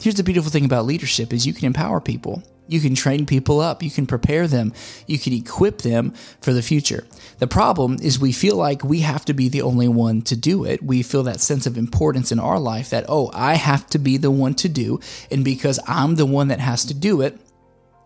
Here's 0.00 0.14
the 0.14 0.22
beautiful 0.22 0.50
thing 0.50 0.64
about 0.64 0.86
leadership 0.86 1.30
is 1.34 1.46
you 1.46 1.52
can 1.52 1.66
empower 1.66 2.00
people. 2.00 2.42
You 2.72 2.80
can 2.80 2.94
train 2.94 3.26
people 3.26 3.60
up, 3.60 3.82
you 3.82 3.90
can 3.90 4.06
prepare 4.06 4.46
them, 4.48 4.72
you 5.06 5.18
can 5.18 5.32
equip 5.32 5.82
them 5.82 6.14
for 6.40 6.52
the 6.52 6.62
future. 6.62 7.06
The 7.38 7.46
problem 7.46 7.98
is 8.00 8.18
we 8.18 8.32
feel 8.32 8.56
like 8.56 8.82
we 8.82 9.00
have 9.00 9.24
to 9.26 9.34
be 9.34 9.48
the 9.48 9.62
only 9.62 9.88
one 9.88 10.22
to 10.22 10.36
do 10.36 10.64
it. 10.64 10.82
We 10.82 11.02
feel 11.02 11.24
that 11.24 11.40
sense 11.40 11.66
of 11.66 11.76
importance 11.76 12.32
in 12.32 12.38
our 12.38 12.58
life 12.58 12.90
that, 12.90 13.04
oh, 13.08 13.30
I 13.34 13.54
have 13.54 13.86
to 13.88 13.98
be 13.98 14.16
the 14.16 14.30
one 14.30 14.54
to 14.54 14.68
do. 14.68 15.00
And 15.30 15.44
because 15.44 15.78
I'm 15.86 16.14
the 16.14 16.26
one 16.26 16.48
that 16.48 16.60
has 16.60 16.86
to 16.86 16.94
do 16.94 17.20
it, 17.20 17.38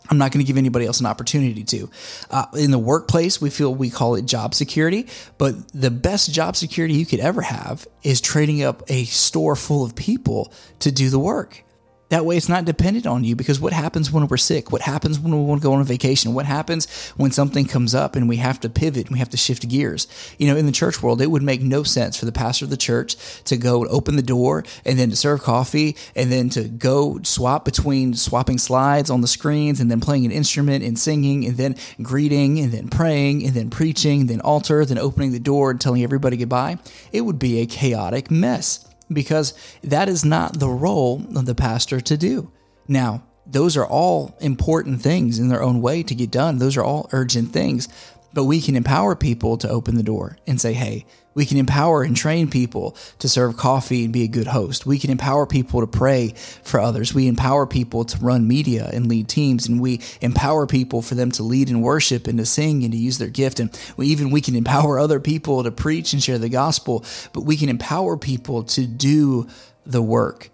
I'm 0.08 0.18
not 0.18 0.32
going 0.32 0.44
to 0.44 0.46
give 0.46 0.56
anybody 0.56 0.87
else 0.87 1.00
an 1.00 1.06
opportunity 1.06 1.64
to. 1.64 1.90
Uh, 2.30 2.46
in 2.54 2.70
the 2.70 2.78
workplace, 2.78 3.40
we 3.40 3.50
feel 3.50 3.75
we 3.75 3.90
call 3.90 4.14
it 4.14 4.26
job 4.26 4.54
security, 4.54 5.06
but 5.38 5.54
the 5.73 5.90
best 5.90 6.32
job 6.32 6.56
security 6.56 6.94
you 6.94 7.06
could 7.06 7.20
ever 7.20 7.42
have 7.42 7.87
is 8.02 8.20
training 8.20 8.62
up 8.62 8.82
a 8.88 9.04
store 9.04 9.56
full 9.56 9.85
of 9.85 9.94
people 9.94 10.52
to 10.80 10.92
do 10.92 11.11
the 11.11 11.18
work. 11.18 11.62
That 12.08 12.25
way, 12.25 12.36
it's 12.36 12.48
not 12.48 12.64
dependent 12.64 13.04
on 13.04 13.25
you 13.25 13.34
because 13.34 13.58
what 13.58 13.72
happens 13.72 14.12
when 14.12 14.28
we're 14.28 14.36
sick? 14.36 14.70
What 14.70 14.82
happens 14.82 15.18
when 15.18 15.32
we 15.32 15.44
want 15.44 15.60
to 15.60 15.66
go 15.66 15.72
on 15.72 15.80
a 15.80 15.84
vacation? 15.84 16.34
What 16.34 16.46
happens 16.46 16.86
when 17.16 17.32
something 17.32 17.64
comes 17.64 17.96
up 17.96 18.14
and 18.14 18.28
we 18.28 18.36
have 18.36 18.60
to 18.60 18.68
pivot 18.68 19.06
and 19.06 19.14
we 19.14 19.18
have 19.18 19.30
to 19.30 19.36
shift 19.36 19.68
gears? 19.68 20.06
You 20.38 20.46
know, 20.46 20.56
in 20.56 20.66
the 20.66 20.72
church 20.72 21.02
world, 21.02 21.20
it 21.20 21.32
would 21.32 21.42
make 21.42 21.62
no 21.62 21.82
sense 21.82 22.16
for 22.16 22.25
the 22.25 22.30
pastor 22.30 22.64
of 22.64 22.70
the 22.70 22.76
church 22.76 23.16
to 23.44 23.56
go 23.56 23.82
and 23.82 23.90
open 23.90 24.14
the 24.14 24.22
door 24.22 24.62
and 24.84 24.96
then 24.96 25.10
to 25.10 25.16
serve 25.16 25.42
coffee 25.42 25.96
and 26.14 26.30
then 26.30 26.48
to 26.50 26.68
go 26.68 27.18
swap 27.25 27.64
between 27.64 28.14
swapping 28.14 28.58
slides 28.58 29.10
on 29.10 29.20
the 29.20 29.26
screens 29.26 29.80
and 29.80 29.90
then 29.90 30.00
playing 30.00 30.25
an 30.25 30.30
instrument 30.30 30.84
and 30.84 30.96
singing 30.96 31.44
and 31.44 31.56
then 31.56 31.75
greeting 32.00 32.60
and 32.60 32.70
then 32.70 32.86
praying 32.86 33.44
and 33.44 33.54
then 33.54 33.68
preaching, 33.68 34.20
and 34.20 34.30
then 34.30 34.40
altar, 34.42 34.84
then 34.84 34.98
opening 34.98 35.32
the 35.32 35.40
door 35.40 35.72
and 35.72 35.80
telling 35.80 36.04
everybody 36.04 36.36
goodbye. 36.36 36.78
It 37.10 37.22
would 37.22 37.40
be 37.40 37.58
a 37.58 37.66
chaotic 37.66 38.30
mess 38.30 38.86
because 39.12 39.54
that 39.82 40.08
is 40.08 40.25
not 40.25 40.58
the 40.58 40.68
role 40.68 41.22
of 41.36 41.46
the 41.46 41.54
pastor 41.54 42.00
to 42.00 42.16
do. 42.16 42.50
Now, 42.88 43.25
those 43.46 43.76
are 43.76 43.86
all 43.86 44.36
important 44.40 45.02
things 45.02 45.38
in 45.38 45.48
their 45.48 45.62
own 45.62 45.80
way 45.80 46.02
to 46.02 46.14
get 46.14 46.30
done. 46.30 46.58
Those 46.58 46.76
are 46.76 46.84
all 46.84 47.08
urgent 47.12 47.52
things. 47.52 47.88
But 48.32 48.44
we 48.44 48.60
can 48.60 48.76
empower 48.76 49.14
people 49.14 49.56
to 49.58 49.68
open 49.68 49.94
the 49.94 50.02
door 50.02 50.36
and 50.46 50.60
say, 50.60 50.72
hey, 50.72 51.06
we 51.37 51.45
can 51.45 51.59
empower 51.59 52.02
and 52.02 52.16
train 52.16 52.49
people 52.49 52.97
to 53.19 53.28
serve 53.28 53.59
coffee 53.59 54.05
and 54.05 54.12
be 54.12 54.25
a 54.25 54.28
good 54.28 54.47
host. 54.47 54.87
We 54.87 54.99
can 54.99 55.11
empower 55.11 55.47
people 55.47 55.83
to 55.83 55.87
pray 55.87 56.33
for 56.64 56.81
others. 56.81 57.14
We 57.14 57.28
empower 57.28 57.66
people 57.66 58.07
to 58.07 58.19
run 58.25 58.49
media 58.49 58.88
and 58.90 59.07
lead 59.07 59.28
teams. 59.28 59.69
And 59.69 59.78
we 59.78 60.00
empower 60.23 60.66
people 60.66 61.02
for 61.02 61.14
them 61.14 61.31
to 61.33 61.43
lead 61.43 61.69
in 61.69 61.83
worship 61.83 62.26
and 62.26 62.38
to 62.38 62.47
sing 62.47 62.85
and 62.85 62.93
to 62.93 62.99
use 62.99 63.19
their 63.19 63.28
gift. 63.28 63.61
And 63.61 63.78
we 63.99 64.07
even 64.07 64.31
we 64.31 64.40
can 64.40 64.57
empower 64.57 64.99
other 64.99 65.21
people 65.21 65.62
to 65.62 65.71
preach 65.71 66.14
and 66.14 66.23
share 66.23 66.38
the 66.38 66.49
gospel, 66.49 67.05
but 67.35 67.43
we 67.43 67.59
can 67.59 67.69
empower 67.69 68.16
people 68.16 68.62
to 68.62 68.87
do 68.87 69.47
the 69.85 70.00
work. 70.00 70.49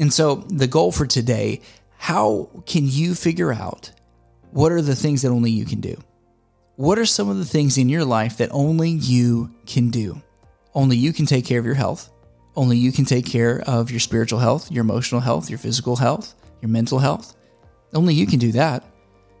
And 0.00 0.12
so 0.12 0.34
the 0.34 0.66
goal 0.66 0.90
for 0.90 1.06
today, 1.06 1.60
how 1.96 2.50
can 2.66 2.88
you 2.88 3.14
figure 3.14 3.52
out 3.52 3.92
what 4.50 4.72
are 4.72 4.82
the 4.82 4.96
things 4.96 5.22
that 5.22 5.28
only 5.28 5.52
you 5.52 5.64
can 5.64 5.80
do? 5.80 6.02
What 6.76 6.98
are 6.98 7.06
some 7.06 7.28
of 7.28 7.38
the 7.38 7.44
things 7.44 7.78
in 7.78 7.88
your 7.88 8.04
life 8.04 8.38
that 8.38 8.48
only 8.50 8.90
you 8.90 9.54
can 9.64 9.90
do? 9.90 10.20
Only 10.74 10.96
you 10.96 11.12
can 11.12 11.24
take 11.24 11.46
care 11.46 11.60
of 11.60 11.64
your 11.64 11.76
health. 11.76 12.10
Only 12.56 12.76
you 12.76 12.90
can 12.90 13.04
take 13.04 13.24
care 13.24 13.62
of 13.64 13.92
your 13.92 14.00
spiritual 14.00 14.40
health, 14.40 14.72
your 14.72 14.82
emotional 14.82 15.20
health, 15.20 15.48
your 15.48 15.60
physical 15.60 15.94
health, 15.94 16.34
your 16.60 16.68
mental 16.68 16.98
health. 16.98 17.36
Only 17.92 18.14
you 18.14 18.26
can 18.26 18.40
do 18.40 18.50
that. 18.52 18.82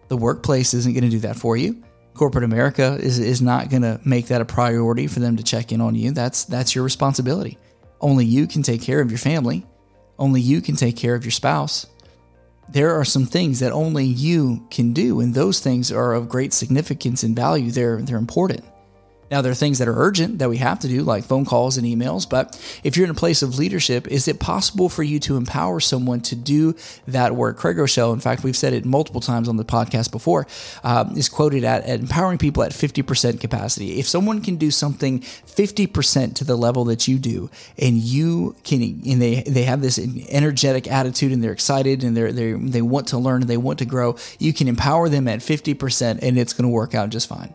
The 0.06 0.16
workplace 0.16 0.74
isn't 0.74 0.92
going 0.92 1.02
to 1.02 1.10
do 1.10 1.18
that 1.20 1.34
for 1.34 1.56
you. 1.56 1.82
Corporate 2.14 2.44
America 2.44 2.96
is, 3.00 3.18
is 3.18 3.42
not 3.42 3.68
going 3.68 3.82
to 3.82 4.00
make 4.04 4.28
that 4.28 4.40
a 4.40 4.44
priority 4.44 5.08
for 5.08 5.18
them 5.18 5.36
to 5.36 5.42
check 5.42 5.72
in 5.72 5.80
on 5.80 5.96
you. 5.96 6.12
That's 6.12 6.44
that's 6.44 6.76
your 6.76 6.84
responsibility. 6.84 7.58
Only 8.00 8.26
you 8.26 8.46
can 8.46 8.62
take 8.62 8.80
care 8.80 9.00
of 9.00 9.10
your 9.10 9.18
family. 9.18 9.66
Only 10.20 10.40
you 10.40 10.60
can 10.60 10.76
take 10.76 10.96
care 10.96 11.16
of 11.16 11.24
your 11.24 11.32
spouse. 11.32 11.86
There 12.68 12.92
are 12.98 13.04
some 13.04 13.26
things 13.26 13.60
that 13.60 13.72
only 13.72 14.04
you 14.04 14.66
can 14.70 14.92
do, 14.92 15.20
and 15.20 15.34
those 15.34 15.60
things 15.60 15.92
are 15.92 16.14
of 16.14 16.28
great 16.28 16.52
significance 16.52 17.22
and 17.22 17.36
value. 17.36 17.70
They're, 17.70 18.02
they're 18.02 18.16
important. 18.16 18.64
Now, 19.34 19.42
there 19.42 19.50
are 19.50 19.56
things 19.56 19.80
that 19.80 19.88
are 19.88 19.96
urgent 20.00 20.38
that 20.38 20.48
we 20.48 20.58
have 20.58 20.78
to 20.78 20.86
do, 20.86 21.02
like 21.02 21.24
phone 21.24 21.44
calls 21.44 21.76
and 21.76 21.84
emails. 21.84 22.30
But 22.30 22.56
if 22.84 22.96
you're 22.96 23.02
in 23.02 23.10
a 23.10 23.14
place 23.14 23.42
of 23.42 23.58
leadership, 23.58 24.06
is 24.06 24.28
it 24.28 24.38
possible 24.38 24.88
for 24.88 25.02
you 25.02 25.18
to 25.18 25.36
empower 25.36 25.80
someone 25.80 26.20
to 26.20 26.36
do 26.36 26.76
that 27.08 27.34
work? 27.34 27.56
Craig 27.56 27.76
Groeschel, 27.76 28.14
in 28.14 28.20
fact, 28.20 28.44
we've 28.44 28.56
said 28.56 28.72
it 28.74 28.84
multiple 28.84 29.20
times 29.20 29.48
on 29.48 29.56
the 29.56 29.64
podcast 29.64 30.12
before, 30.12 30.46
uh, 30.84 31.06
is 31.16 31.28
quoted 31.28 31.64
at, 31.64 31.82
at 31.82 31.98
empowering 31.98 32.38
people 32.38 32.62
at 32.62 32.70
50% 32.70 33.40
capacity. 33.40 33.98
If 33.98 34.06
someone 34.06 34.40
can 34.40 34.54
do 34.54 34.70
something 34.70 35.18
50% 35.18 36.36
to 36.36 36.44
the 36.44 36.54
level 36.54 36.84
that 36.84 37.08
you 37.08 37.18
do, 37.18 37.50
and 37.76 37.96
you 37.96 38.54
can, 38.62 38.82
and 38.82 39.20
they, 39.20 39.42
they 39.42 39.64
have 39.64 39.82
this 39.82 39.98
energetic 40.28 40.86
attitude 40.86 41.32
and 41.32 41.42
they're 41.42 41.50
excited 41.50 42.04
and 42.04 42.16
they're, 42.16 42.30
they 42.30 42.52
they 42.52 42.82
want 42.82 43.08
to 43.08 43.18
learn 43.18 43.40
and 43.40 43.50
they 43.50 43.56
want 43.56 43.80
to 43.80 43.84
grow, 43.84 44.14
you 44.38 44.52
can 44.52 44.68
empower 44.68 45.08
them 45.08 45.26
at 45.26 45.40
50% 45.40 46.20
and 46.22 46.38
it's 46.38 46.52
going 46.52 46.70
to 46.70 46.72
work 46.72 46.94
out 46.94 47.10
just 47.10 47.28
fine. 47.28 47.52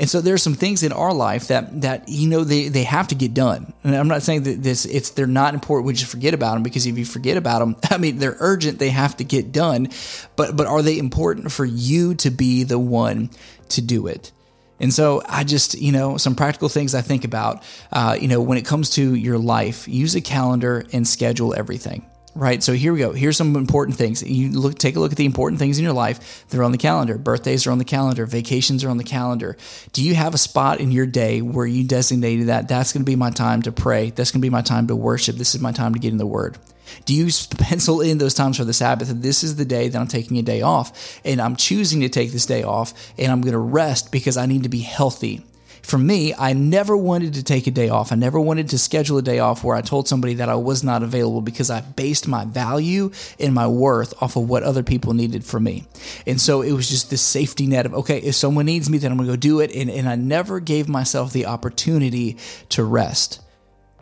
And 0.00 0.08
so 0.08 0.22
there's 0.22 0.42
some 0.42 0.54
things 0.54 0.82
in 0.82 0.92
our 0.92 1.12
life 1.12 1.48
that 1.48 1.82
that 1.82 2.08
you 2.08 2.26
know 2.26 2.42
they, 2.42 2.68
they 2.68 2.84
have 2.84 3.08
to 3.08 3.14
get 3.14 3.34
done. 3.34 3.74
And 3.84 3.94
I'm 3.94 4.08
not 4.08 4.22
saying 4.22 4.44
that 4.44 4.62
this 4.62 4.86
it's 4.86 5.10
they're 5.10 5.26
not 5.26 5.52
important. 5.52 5.86
We 5.86 5.92
just 5.92 6.10
forget 6.10 6.32
about 6.32 6.54
them 6.54 6.62
because 6.62 6.86
if 6.86 6.96
you 6.96 7.04
forget 7.04 7.36
about 7.36 7.58
them, 7.58 7.76
I 7.90 7.98
mean 7.98 8.16
they're 8.16 8.36
urgent. 8.40 8.78
They 8.78 8.88
have 8.88 9.18
to 9.18 9.24
get 9.24 9.52
done. 9.52 9.90
But 10.36 10.56
but 10.56 10.66
are 10.66 10.80
they 10.80 10.98
important 10.98 11.52
for 11.52 11.66
you 11.66 12.14
to 12.14 12.30
be 12.30 12.62
the 12.62 12.78
one 12.78 13.28
to 13.68 13.82
do 13.82 14.06
it? 14.06 14.32
And 14.80 14.94
so 14.94 15.22
I 15.28 15.44
just, 15.44 15.78
you 15.78 15.92
know, 15.92 16.16
some 16.16 16.34
practical 16.34 16.70
things 16.70 16.94
I 16.94 17.02
think 17.02 17.24
about, 17.24 17.62
uh, 17.92 18.16
you 18.18 18.28
know, 18.28 18.40
when 18.40 18.56
it 18.56 18.64
comes 18.64 18.88
to 18.90 19.14
your 19.14 19.36
life, 19.36 19.86
use 19.86 20.14
a 20.14 20.22
calendar 20.22 20.86
and 20.94 21.06
schedule 21.06 21.54
everything 21.54 22.09
right? 22.34 22.62
So 22.62 22.72
here 22.72 22.92
we 22.92 22.98
go. 22.98 23.12
Here's 23.12 23.36
some 23.36 23.56
important 23.56 23.96
things. 23.96 24.22
You 24.22 24.50
look, 24.50 24.78
take 24.78 24.96
a 24.96 25.00
look 25.00 25.12
at 25.12 25.18
the 25.18 25.24
important 25.24 25.58
things 25.58 25.78
in 25.78 25.84
your 25.84 25.92
life. 25.92 26.46
They're 26.48 26.62
on 26.62 26.72
the 26.72 26.78
calendar. 26.78 27.18
Birthdays 27.18 27.66
are 27.66 27.70
on 27.70 27.78
the 27.78 27.84
calendar. 27.84 28.26
Vacations 28.26 28.84
are 28.84 28.90
on 28.90 28.98
the 28.98 29.04
calendar. 29.04 29.56
Do 29.92 30.02
you 30.02 30.14
have 30.14 30.34
a 30.34 30.38
spot 30.38 30.80
in 30.80 30.92
your 30.92 31.06
day 31.06 31.42
where 31.42 31.66
you 31.66 31.84
designated 31.84 32.48
that? 32.48 32.68
That's 32.68 32.92
going 32.92 33.02
to 33.02 33.10
be 33.10 33.16
my 33.16 33.30
time 33.30 33.62
to 33.62 33.72
pray. 33.72 34.10
That's 34.10 34.30
going 34.30 34.40
to 34.40 34.46
be 34.46 34.50
my 34.50 34.62
time 34.62 34.86
to 34.88 34.96
worship. 34.96 35.36
This 35.36 35.54
is 35.54 35.60
my 35.60 35.72
time 35.72 35.94
to 35.94 36.00
get 36.00 36.12
in 36.12 36.18
the 36.18 36.26
Word. 36.26 36.58
Do 37.04 37.14
you 37.14 37.30
pencil 37.56 38.00
in 38.00 38.18
those 38.18 38.34
times 38.34 38.56
for 38.56 38.64
the 38.64 38.72
Sabbath? 38.72 39.08
This 39.08 39.44
is 39.44 39.56
the 39.56 39.64
day 39.64 39.88
that 39.88 39.98
I'm 39.98 40.08
taking 40.08 40.38
a 40.38 40.42
day 40.42 40.62
off, 40.62 41.20
and 41.24 41.40
I'm 41.40 41.54
choosing 41.54 42.00
to 42.00 42.08
take 42.08 42.32
this 42.32 42.46
day 42.46 42.64
off, 42.64 42.92
and 43.16 43.30
I'm 43.30 43.42
going 43.42 43.52
to 43.52 43.58
rest 43.58 44.10
because 44.10 44.36
I 44.36 44.46
need 44.46 44.64
to 44.64 44.68
be 44.68 44.80
healthy 44.80 45.44
for 45.82 45.98
me, 45.98 46.34
I 46.34 46.52
never 46.52 46.96
wanted 46.96 47.34
to 47.34 47.42
take 47.42 47.66
a 47.66 47.70
day 47.70 47.88
off. 47.88 48.12
I 48.12 48.16
never 48.16 48.40
wanted 48.40 48.68
to 48.70 48.78
schedule 48.78 49.18
a 49.18 49.22
day 49.22 49.38
off 49.38 49.64
where 49.64 49.76
I 49.76 49.80
told 49.80 50.08
somebody 50.08 50.34
that 50.34 50.48
I 50.48 50.54
was 50.54 50.84
not 50.84 51.02
available 51.02 51.40
because 51.40 51.70
I 51.70 51.80
based 51.80 52.28
my 52.28 52.44
value 52.44 53.10
and 53.38 53.54
my 53.54 53.66
worth 53.66 54.14
off 54.22 54.36
of 54.36 54.48
what 54.48 54.62
other 54.62 54.82
people 54.82 55.14
needed 55.14 55.44
from 55.44 55.64
me. 55.64 55.84
And 56.26 56.40
so 56.40 56.62
it 56.62 56.72
was 56.72 56.88
just 56.88 57.10
this 57.10 57.22
safety 57.22 57.66
net 57.66 57.86
of, 57.86 57.94
okay, 57.94 58.18
if 58.18 58.34
someone 58.34 58.66
needs 58.66 58.90
me, 58.90 58.98
then 58.98 59.10
I'm 59.10 59.16
going 59.16 59.28
to 59.28 59.32
go 59.32 59.36
do 59.36 59.60
it. 59.60 59.74
And, 59.74 59.90
and 59.90 60.08
I 60.08 60.16
never 60.16 60.60
gave 60.60 60.88
myself 60.88 61.32
the 61.32 61.46
opportunity 61.46 62.36
to 62.70 62.84
rest. 62.84 63.40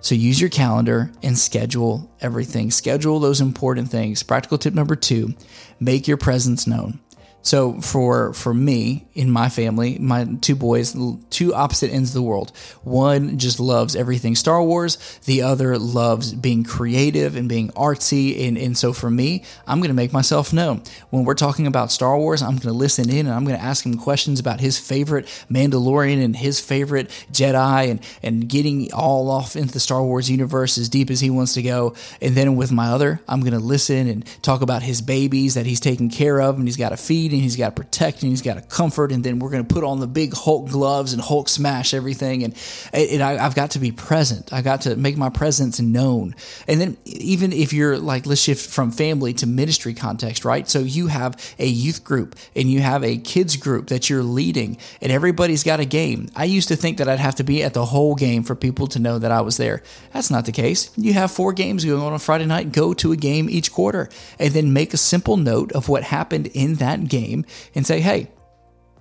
So 0.01 0.15
use 0.15 0.41
your 0.41 0.51
calendar 0.51 1.11
and 1.23 1.37
schedule 1.37 2.11
everything. 2.21 2.71
Schedule 2.71 3.19
those 3.19 3.41
important 3.41 3.91
things. 3.91 4.23
Practical 4.23 4.59
tip 4.59 4.75
number 4.75 4.97
two 4.97 5.35
make 5.81 6.09
your 6.09 6.17
presence 6.17 6.67
known. 6.67 7.01
So 7.43 7.81
for 7.81 8.33
for 8.35 8.53
me 8.53 9.07
in 9.15 9.31
my 9.31 9.49
family, 9.49 9.99
my 9.99 10.27
two 10.41 10.55
boys, 10.55 10.97
two 11.31 11.55
opposite 11.55 11.91
ends 11.91 12.11
of 12.11 12.15
the 12.15 12.23
world. 12.23 12.53
One 12.83 13.39
just 13.39 13.59
loves 13.59 13.97
everything 13.97 14.37
Star 14.37 14.63
Wars. 14.63 14.97
The 15.25 15.43
other 15.43 15.79
loves 15.79 16.35
being 16.35 16.63
creative 16.63 17.37
and 17.37 17.49
being 17.49 17.71
artsy. 17.71 18.47
And, 18.47 18.57
and 18.57 18.77
so 18.77 18.93
for 18.93 19.11
me, 19.11 19.45
I'm 19.67 19.79
going 19.81 19.89
to 19.89 19.95
make 19.95 20.13
myself 20.13 20.53
known. 20.53 20.83
When 21.11 21.25
we're 21.25 21.35
talking 21.35 21.67
about 21.67 21.91
Star 21.91 22.17
Wars, 22.17 22.43
I'm 22.43 22.51
going 22.51 22.61
to 22.61 22.73
listen 22.73 23.11
in 23.11 23.27
and 23.27 23.35
I'm 23.35 23.45
going 23.45 23.59
to 23.59 23.65
ask 23.65 23.85
him 23.85 23.99
questions 23.99 24.39
about 24.39 24.61
his 24.61 24.79
favorite 24.79 25.27
Mandalorian 25.51 26.23
and 26.23 26.37
his 26.37 26.61
favorite 26.61 27.09
Jedi 27.33 27.91
and, 27.91 28.01
and 28.23 28.49
getting 28.49 28.93
all 28.93 29.31
off 29.31 29.57
into 29.57 29.73
the 29.73 29.81
Star 29.81 30.03
Wars 30.03 30.31
universe 30.31 30.79
as 30.79 30.89
deep 30.89 31.11
as 31.11 31.21
he 31.21 31.31
wants 31.31 31.55
to 31.55 31.63
go. 31.63 31.95
And 32.21 32.37
then 32.37 32.57
with 32.57 32.71
my 32.71 32.89
other, 32.89 33.21
I'm 33.27 33.41
going 33.41 33.53
to 33.53 33.59
listen 33.59 34.07
and 34.07 34.25
talk 34.43 34.61
about 34.61 34.83
his 34.83 35.01
babies 35.01 35.55
that 35.55 35.67
he's 35.67 35.81
taking 35.81 36.11
care 36.11 36.41
of 36.41 36.57
and 36.57 36.69
he's 36.69 36.77
got 36.77 36.91
to 36.91 36.97
feed 36.97 37.28
and 37.33 37.43
he's 37.43 37.57
got 37.57 37.77
to 37.77 37.83
protect 37.83 38.23
and 38.23 38.31
he's 38.31 38.43
got 38.43 38.55
to 38.55 38.63
comfort. 38.63 39.13
And 39.13 39.23
then 39.25 39.39
we're 39.39 39.51
going 39.51 39.67
to 39.67 39.75
put 39.75 39.85
on 39.85 40.01
the 40.01 40.07
big 40.07 40.35
Hulk 40.35 40.69
gloves 40.71 41.13
and 41.13 41.23
Hulk 41.23 41.49
smash 41.49 41.95
everything. 41.95 42.45
And, 42.45 42.55
and 42.93 43.23
I, 43.23 43.45
I've 43.45 43.55
got 43.55 43.73
to 43.73 43.79
be 43.79 43.93
present. 43.93 44.53
I 44.53 44.63
got 44.63 44.83
to 44.83 44.97
make 44.97 45.17
my 45.17 45.29
presence 45.29 45.81
known. 45.81 46.35
And 46.67 46.81
then 46.81 46.97
even 47.05 47.53
if 47.53 47.73
you're 47.73 47.99
like, 47.99 48.27
let's 48.27 48.41
shift 48.41 48.71
from 48.71 48.91
family 48.91 49.33
to 49.35 49.47
ministry 49.47 49.95
context, 49.95 50.45
right? 50.45 50.69
So 50.69 50.81
you 50.81 51.09
have 51.09 51.37
a 51.59 51.67
youth 51.67 52.05
group 52.05 52.37
and 52.55 52.71
you 52.71 52.81
have 52.81 53.05
a 53.05 53.17
kids 53.17 53.57
group 53.57 53.89
that 53.89 54.09
you're 54.09 54.23
leading 54.23 54.79
and 55.01 55.13
everybody's 55.13 55.65
got 55.65 55.81
a 55.81 55.85
game. 55.85 56.29
I 56.37 56.45
used 56.45 56.69
to 56.69 56.77
think 56.77 56.99
that 56.99 57.09
I'd 57.09 57.19
have 57.19 57.37
to 57.37 57.45
be 57.45 57.63
at 57.63 57.75
the 57.75 57.85
whole 57.85 58.15
game 58.15 58.43
for 58.43 58.55
people 58.55 58.87
to 58.89 58.99
know 58.99 59.19
that 59.19 59.31
I 59.31 59.41
was 59.41 59.57
there. 59.57 59.83
That's 60.13 60.31
not 60.31 60.47
the 60.47 60.53
case. 60.53 60.91
You 60.97 61.13
have 61.15 61.31
four 61.31 61.53
games 61.53 61.85
going 61.85 62.01
on 62.01 62.13
on 62.13 62.19
Friday 62.19 62.47
night, 62.47 62.73
go 62.73 62.95
to 62.95 63.13
a 63.13 63.17
game 63.17 63.49
each 63.51 63.73
quarter 63.73 64.09
and 64.39 64.53
then 64.53 64.73
make 64.73 64.95
a 64.95 64.97
simple 64.97 65.37
note 65.37 65.73
of 65.73 65.89
what 65.89 66.05
happened 66.05 66.49
in 66.55 66.77
that 66.77 67.09
game 67.09 67.18
game 67.21 67.45
and 67.75 67.87
say, 67.87 68.01
hey, 68.01 68.31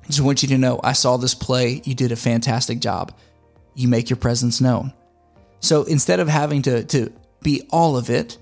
I 0.04 0.08
just 0.08 0.22
want 0.22 0.42
you 0.42 0.50
to 0.50 0.58
know 0.58 0.80
I 0.84 0.94
saw 0.94 1.18
this 1.18 1.34
play. 1.34 1.82
You 1.84 1.96
did 1.96 2.12
a 2.12 2.16
fantastic 2.16 2.80
job. 2.80 3.14
You 3.76 3.88
make 3.88 4.10
your 4.10 4.18
presence 4.18 4.62
known. 4.62 4.94
So 5.60 5.84
instead 5.84 6.20
of 6.20 6.28
having 6.28 6.62
to, 6.64 6.84
to 6.86 7.12
be 7.42 7.68
all 7.70 7.98
of 7.98 8.10
it, 8.10 8.38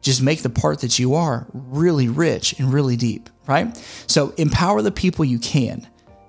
just 0.00 0.22
make 0.22 0.42
the 0.42 0.50
part 0.50 0.80
that 0.80 0.98
you 0.98 1.14
are 1.14 1.46
really 1.52 2.08
rich 2.08 2.58
and 2.58 2.72
really 2.72 2.96
deep, 2.96 3.28
right? 3.46 3.76
So 4.06 4.30
empower 4.36 4.80
the 4.82 4.92
people 4.92 5.24
you 5.24 5.38
can. 5.38 5.86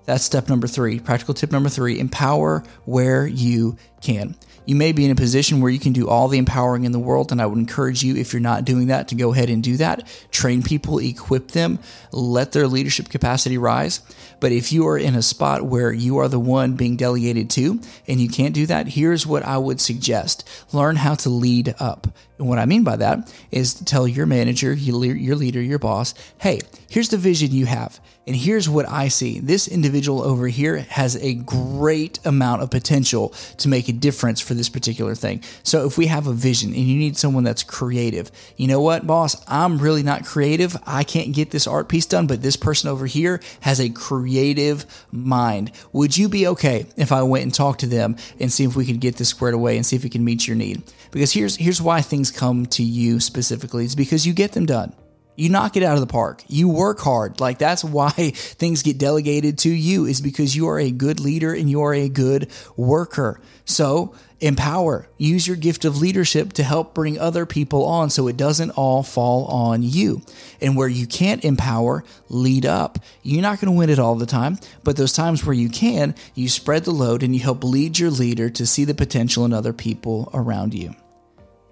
That's 0.09 0.23
step 0.23 0.49
number 0.49 0.65
three. 0.65 0.99
Practical 0.99 1.35
tip 1.35 1.51
number 1.51 1.69
three 1.69 1.99
empower 1.99 2.63
where 2.85 3.27
you 3.27 3.77
can. 4.01 4.35
You 4.65 4.75
may 4.75 4.91
be 4.91 5.05
in 5.05 5.11
a 5.11 5.15
position 5.15 5.61
where 5.61 5.69
you 5.71 5.77
can 5.77 5.93
do 5.93 6.09
all 6.09 6.27
the 6.27 6.39
empowering 6.39 6.83
in 6.83 6.91
the 6.91 6.97
world, 6.97 7.31
and 7.31 7.39
I 7.39 7.45
would 7.45 7.59
encourage 7.59 8.01
you, 8.01 8.15
if 8.15 8.33
you're 8.33 8.39
not 8.39 8.65
doing 8.65 8.87
that, 8.87 9.09
to 9.09 9.15
go 9.15 9.31
ahead 9.31 9.51
and 9.51 9.61
do 9.61 9.77
that. 9.77 10.07
Train 10.31 10.63
people, 10.63 10.97
equip 10.97 11.49
them, 11.49 11.77
let 12.11 12.53
their 12.53 12.67
leadership 12.67 13.09
capacity 13.09 13.59
rise. 13.59 14.01
But 14.39 14.51
if 14.51 14.71
you 14.71 14.87
are 14.87 14.97
in 14.97 15.13
a 15.13 15.21
spot 15.21 15.61
where 15.61 15.91
you 15.91 16.17
are 16.17 16.27
the 16.27 16.39
one 16.39 16.73
being 16.73 16.97
delegated 16.97 17.51
to 17.51 17.79
and 18.07 18.19
you 18.19 18.29
can't 18.29 18.55
do 18.55 18.65
that, 18.65 18.87
here's 18.87 19.27
what 19.27 19.43
I 19.43 19.59
would 19.59 19.79
suggest 19.79 20.49
learn 20.73 20.95
how 20.95 21.13
to 21.13 21.29
lead 21.29 21.75
up. 21.79 22.07
And 22.39 22.47
what 22.47 22.57
I 22.57 22.65
mean 22.65 22.83
by 22.83 22.95
that 22.95 23.31
is 23.51 23.75
to 23.75 23.85
tell 23.85 24.07
your 24.07 24.25
manager, 24.25 24.73
your 24.73 25.35
leader, 25.35 25.61
your 25.61 25.79
boss, 25.79 26.13
hey, 26.39 26.61
here's 26.89 27.09
the 27.09 27.17
vision 27.17 27.51
you 27.51 27.65
have. 27.65 27.99
And 28.29 28.35
here's 28.35 28.69
what 28.69 28.87
I 28.87 29.07
see. 29.07 29.39
This 29.39 29.67
individual 29.67 30.21
over 30.21 30.47
here 30.47 30.77
has 30.77 31.15
a 31.15 31.33
great 31.33 32.19
amount 32.25 32.61
of 32.61 32.69
potential 32.69 33.29
to 33.57 33.67
make 33.67 33.89
a 33.89 33.91
difference 33.91 34.39
for 34.39 34.53
this 34.53 34.69
particular 34.69 35.15
thing. 35.15 35.43
So 35.63 35.87
if 35.87 35.97
we 35.97 36.05
have 36.05 36.27
a 36.27 36.33
vision 36.33 36.69
and 36.69 36.83
you 36.83 36.95
need 36.95 37.17
someone 37.17 37.43
that's 37.43 37.63
creative, 37.63 38.31
you 38.55 38.67
know 38.67 38.81
what, 38.81 39.07
boss? 39.07 39.35
I'm 39.47 39.79
really 39.79 40.03
not 40.03 40.25
creative. 40.25 40.77
I 40.85 41.03
can't 41.03 41.33
get 41.33 41.49
this 41.49 41.65
art 41.65 41.89
piece 41.89 42.05
done, 42.05 42.27
but 42.27 42.43
this 42.43 42.55
person 42.55 42.87
over 42.87 43.07
here 43.07 43.41
has 43.61 43.81
a 43.81 43.89
creative 43.89 44.85
mind. 45.11 45.71
Would 45.91 46.15
you 46.15 46.29
be 46.29 46.45
okay 46.47 46.85
if 46.97 47.11
I 47.11 47.23
went 47.23 47.43
and 47.43 47.53
talked 47.53 47.79
to 47.79 47.87
them 47.87 48.15
and 48.39 48.51
see 48.51 48.63
if 48.63 48.75
we 48.75 48.85
could 48.85 48.99
get 48.99 49.15
this 49.15 49.29
squared 49.29 49.55
away 49.55 49.75
and 49.75 49.83
see 49.83 49.95
if 49.95 50.05
it 50.05 50.11
can 50.11 50.23
meet 50.23 50.47
your 50.47 50.55
need? 50.55 50.83
Because 51.11 51.33
here's 51.33 51.55
here's 51.55 51.81
why 51.81 52.01
things 52.01 52.28
come 52.31 52.65
to 52.67 52.83
you 52.83 53.19
specifically. 53.19 53.85
It's 53.85 53.95
because 53.95 54.25
you 54.25 54.33
get 54.33 54.53
them 54.53 54.65
done. 54.65 54.93
You 55.39 55.47
knock 55.47 55.77
it 55.77 55.83
out 55.83 55.93
of 55.93 56.01
the 56.01 56.07
park. 56.07 56.43
You 56.49 56.67
work 56.67 56.99
hard. 56.99 57.39
Like 57.39 57.59
that's 57.59 57.81
why 57.97 58.09
things 58.11 58.83
get 58.83 58.97
delegated 58.97 59.59
to 59.59 59.69
you 59.69 60.05
is 60.05 60.19
because 60.19 60.53
you 60.53 60.67
are 60.67 60.79
a 60.79 60.91
good 60.91 61.21
leader 61.21 61.53
and 61.53 61.69
you 61.69 61.81
are 61.81 61.93
a 61.93 62.09
good 62.09 62.51
worker. 62.75 63.39
So 63.63 64.15
empower, 64.41 65.07
use 65.17 65.47
your 65.47 65.55
gift 65.55 65.85
of 65.85 66.01
leadership 66.01 66.53
to 66.53 66.63
help 66.63 66.93
bring 66.93 67.17
other 67.17 67.45
people 67.45 67.85
on 67.85 68.09
so 68.09 68.27
it 68.27 68.35
doesn't 68.35 68.71
all 68.71 69.01
fall 69.01 69.45
on 69.45 69.81
you. 69.81 70.21
And 70.59 70.75
where 70.75 70.89
you 70.89 71.07
can't 71.07 71.45
empower, 71.45 72.03
lead 72.27 72.65
up. 72.65 72.99
You're 73.23 73.41
not 73.41 73.61
going 73.61 73.71
to 73.71 73.77
win 73.77 73.89
it 73.89 73.99
all 73.99 74.15
the 74.15 74.25
time, 74.25 74.59
but 74.83 74.97
those 74.97 75.13
times 75.13 75.45
where 75.45 75.53
you 75.53 75.69
can, 75.69 76.15
you 76.35 76.49
spread 76.49 76.83
the 76.83 76.91
load 76.91 77.23
and 77.23 77.33
you 77.33 77.41
help 77.41 77.63
lead 77.63 77.97
your 77.97 78.11
leader 78.11 78.49
to 78.49 78.65
see 78.65 78.83
the 78.83 78.93
potential 78.93 79.45
in 79.45 79.53
other 79.53 79.73
people 79.73 80.29
around 80.33 80.73
you. 80.73 80.95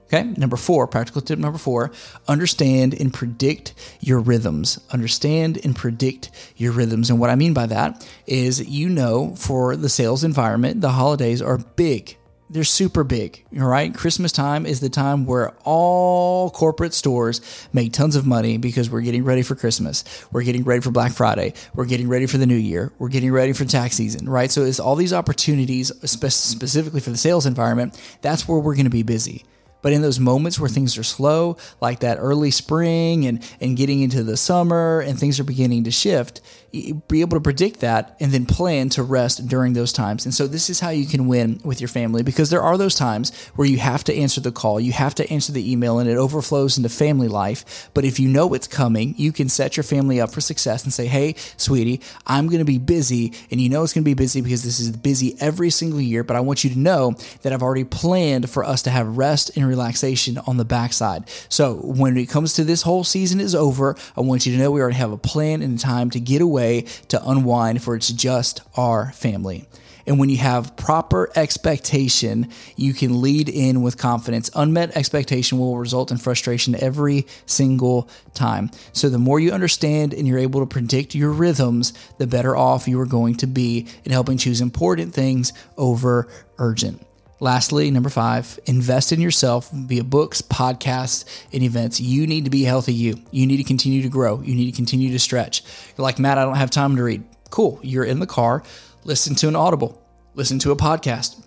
Okay, 0.08 0.24
number 0.38 0.56
four, 0.56 0.88
practical 0.88 1.22
tip 1.22 1.38
number 1.38 1.58
four 1.58 1.92
understand 2.30 2.94
and 2.94 3.14
predict 3.14 3.74
your 4.00 4.20
rhythms. 4.20 4.80
Understand 4.92 5.60
and 5.66 5.76
predict 5.76 6.32
your 6.56 6.72
rhythms. 6.72 7.10
And 7.10 7.20
what 7.20 7.30
I 7.30 7.36
mean 7.36 7.54
by 7.54 7.66
that 7.66 8.08
is, 8.26 8.66
you 8.70 8.88
know, 8.88 9.36
for 9.36 9.76
the 9.76 9.90
sales 9.90 10.24
environment, 10.24 10.80
the 10.80 10.92
holidays 10.92 11.42
are 11.42 11.58
big. 11.58 12.16
They're 12.50 12.64
super 12.64 13.04
big, 13.04 13.44
all 13.60 13.68
right? 13.68 13.94
Christmas 13.94 14.32
time 14.32 14.66
is 14.66 14.80
the 14.80 14.88
time 14.88 15.26
where 15.26 15.54
all 15.66 16.50
corporate 16.52 16.94
stores 16.94 17.42
make 17.74 17.92
tons 17.92 18.16
of 18.16 18.26
money 18.26 18.58
because 18.58 18.90
we're 18.90 19.02
getting 19.02 19.26
ready 19.26 19.42
for 19.42 19.56
Christmas. 19.56 20.06
We're 20.32 20.44
getting 20.44 20.64
ready 20.64 20.80
for 20.80 20.92
Black 20.92 21.12
Friday. 21.12 21.54
We're 21.76 21.84
getting 21.84 22.08
ready 22.08 22.26
for 22.26 22.38
the 22.38 22.46
new 22.46 22.56
year. 22.56 22.94
We're 23.00 23.10
getting 23.10 23.34
ready 23.34 23.52
for 23.52 23.66
tax 23.66 23.96
season, 23.96 24.30
right? 24.30 24.50
So 24.50 24.64
it's 24.64 24.80
all 24.80 24.96
these 24.96 25.12
opportunities, 25.12 25.92
specifically 26.10 27.02
for 27.02 27.10
the 27.10 27.18
sales 27.18 27.46
environment. 27.46 28.02
That's 28.22 28.48
where 28.48 28.60
we're 28.60 28.76
going 28.76 28.86
to 28.86 28.90
be 28.90 29.04
busy. 29.04 29.44
But 29.88 29.94
in 29.94 30.02
those 30.02 30.20
moments 30.20 30.60
where 30.60 30.68
things 30.68 30.98
are 30.98 31.04
slow, 31.04 31.56
like 31.80 32.02
that 32.02 32.18
early 32.18 32.52
spring 32.52 33.26
and, 33.26 33.42
and 33.62 33.78
getting 33.78 34.02
into 34.02 34.22
the 34.22 34.36
summer 34.36 35.00
and 35.00 35.18
things 35.18 35.40
are 35.40 35.46
beginning 35.46 35.86
to 35.86 35.92
shift, 35.92 36.42
be 36.72 37.22
able 37.22 37.38
to 37.38 37.42
predict 37.42 37.80
that 37.80 38.16
and 38.20 38.32
then 38.32 38.46
plan 38.46 38.90
to 38.90 39.04
rest 39.04 39.48
during 39.48 39.74
those 39.74 39.94
times. 39.94 40.26
And 40.26 40.34
so 40.34 40.48
this 40.48 40.70
is 40.70 40.80
how 40.80 40.90
you 40.90 41.06
can 41.06 41.28
win 41.28 41.62
with 41.64 41.80
your 41.80 41.88
family 41.88 42.24
because 42.24 42.50
there 42.50 42.62
are 42.62 42.78
those 42.78 42.96
times 42.96 43.34
where 43.56 43.68
you 43.68 43.78
have 43.78 44.04
to 44.06 44.16
answer 44.16 44.42
the 44.42 44.52
call, 44.52 44.80
you 44.80 44.92
have 44.92 45.16
to 45.16 45.30
answer 45.32 45.52
the 45.52 45.72
email 45.72 46.00
and 46.00 46.10
it 46.10 46.18
overflows 46.18 46.78
into 46.78 46.90
family 46.90 47.28
life. 47.28 47.90
But 47.94 48.06
if 48.06 48.20
you 48.20 48.28
know 48.28 48.54
it's 48.54 48.68
coming, 48.68 49.16
you 49.18 49.32
can 49.32 49.50
set 49.50 49.78
your 49.78 49.86
family 49.86 50.20
up 50.20 50.32
for 50.32 50.42
success 50.42 50.84
and 50.84 50.94
say, 50.94 51.08
"Hey, 51.08 51.36
sweetie, 51.56 52.02
I'm 52.26 52.48
going 52.48 52.60
to 52.60 52.66
be 52.66 52.78
busy 52.78 53.34
and 53.50 53.62
you 53.62 53.70
know 53.70 53.84
it's 53.84 53.94
going 53.94 54.04
to 54.04 54.10
be 54.10 54.14
busy 54.14 54.42
because 54.42 54.64
this 54.64 54.80
is 54.80 54.92
busy 54.92 55.36
every 55.40 55.70
single 55.70 56.02
year, 56.02 56.24
but 56.24 56.36
I 56.36 56.42
want 56.42 56.64
you 56.64 56.70
to 56.72 56.80
know 56.80 57.16
that 57.42 57.54
I've 57.54 57.64
already 57.64 57.86
planned 57.86 58.50
for 58.50 58.64
us 58.64 58.82
to 58.84 58.90
have 58.90 59.18
rest 59.18 59.56
and 59.56 59.68
relaxation 59.78 60.38
on 60.40 60.58
the 60.58 60.66
backside. 60.66 61.30
So 61.50 61.76
when 61.76 62.18
it 62.18 62.28
comes 62.28 62.54
to 62.56 62.64
this 62.64 62.82
whole 62.82 63.04
season 63.04 63.40
is 63.40 63.54
over, 63.54 63.96
I 64.16 64.22
want 64.22 64.46
you 64.46 64.54
to 64.54 64.58
know 64.58 64.72
we 64.72 64.82
already 64.82 64.98
have 64.98 65.12
a 65.12 65.18
plan 65.18 65.62
and 65.62 65.80
time 65.80 66.10
to 66.12 66.20
get 66.20 66.42
away 66.42 66.82
to 67.10 67.30
unwind, 67.30 67.84
for 67.84 67.96
it's 67.96 68.10
just 68.10 68.62
our 68.76 69.12
family. 69.12 69.68
And 70.08 70.20
when 70.20 70.30
you 70.30 70.38
have 70.38 70.78
proper 70.78 71.30
expectation, 71.36 72.50
you 72.78 72.94
can 72.94 73.22
lead 73.22 73.50
in 73.50 73.82
with 73.82 73.98
confidence. 73.98 74.50
Unmet 74.56 74.96
expectation 74.96 75.60
will 75.60 75.78
result 75.78 76.12
in 76.12 76.18
frustration 76.18 76.76
every 76.82 77.28
single 77.46 78.10
time. 78.34 78.72
So, 78.94 79.10
the 79.10 79.18
more 79.18 79.40
you 79.40 79.52
understand 79.52 80.14
and 80.14 80.26
you're 80.26 80.40
able 80.40 80.62
to 80.62 80.66
predict 80.66 81.14
your 81.14 81.32
rhythms, 81.32 81.92
the 82.20 82.26
better 82.26 82.56
off 82.56 82.88
you 82.88 83.00
are 83.02 83.06
going 83.06 83.36
to 83.36 83.48
be 83.48 83.86
in 84.06 84.14
helping 84.14 84.38
choose 84.38 84.62
important 84.62 85.14
things 85.14 85.52
over 85.78 86.30
urgent. 86.58 87.07
Lastly, 87.40 87.92
number 87.92 88.10
five, 88.10 88.60
invest 88.66 89.12
in 89.12 89.22
yourself 89.22 89.70
via 89.72 90.04
books, 90.04 90.42
podcasts, 90.42 91.24
and 91.54 91.62
events. 91.62 92.00
You 92.00 92.26
need 92.26 92.46
to 92.46 92.50
be 92.50 92.64
healthy. 92.64 92.94
You. 92.94 93.22
You 93.30 93.46
need 93.46 93.58
to 93.58 93.64
continue 93.64 94.02
to 94.02 94.10
grow. 94.10 94.42
You 94.42 94.56
need 94.56 94.72
to 94.72 94.76
continue 94.76 95.12
to 95.12 95.20
stretch. 95.20 95.64
You're 95.96 96.04
like, 96.04 96.18
Matt, 96.18 96.40
I 96.40 96.46
don't 96.46 96.56
have 96.56 96.72
time 96.72 96.96
to 96.96 97.04
read. 97.04 97.24
Cool. 97.52 97.80
You're 97.84 98.06
in 98.06 98.20
the 98.20 98.26
car. 98.26 98.64
Listen 99.04 99.36
to 99.36 99.48
an 99.48 99.56
audible. 99.56 100.02
Listen 100.34 100.58
to 100.60 100.72
a 100.72 100.76
podcast. 100.76 101.44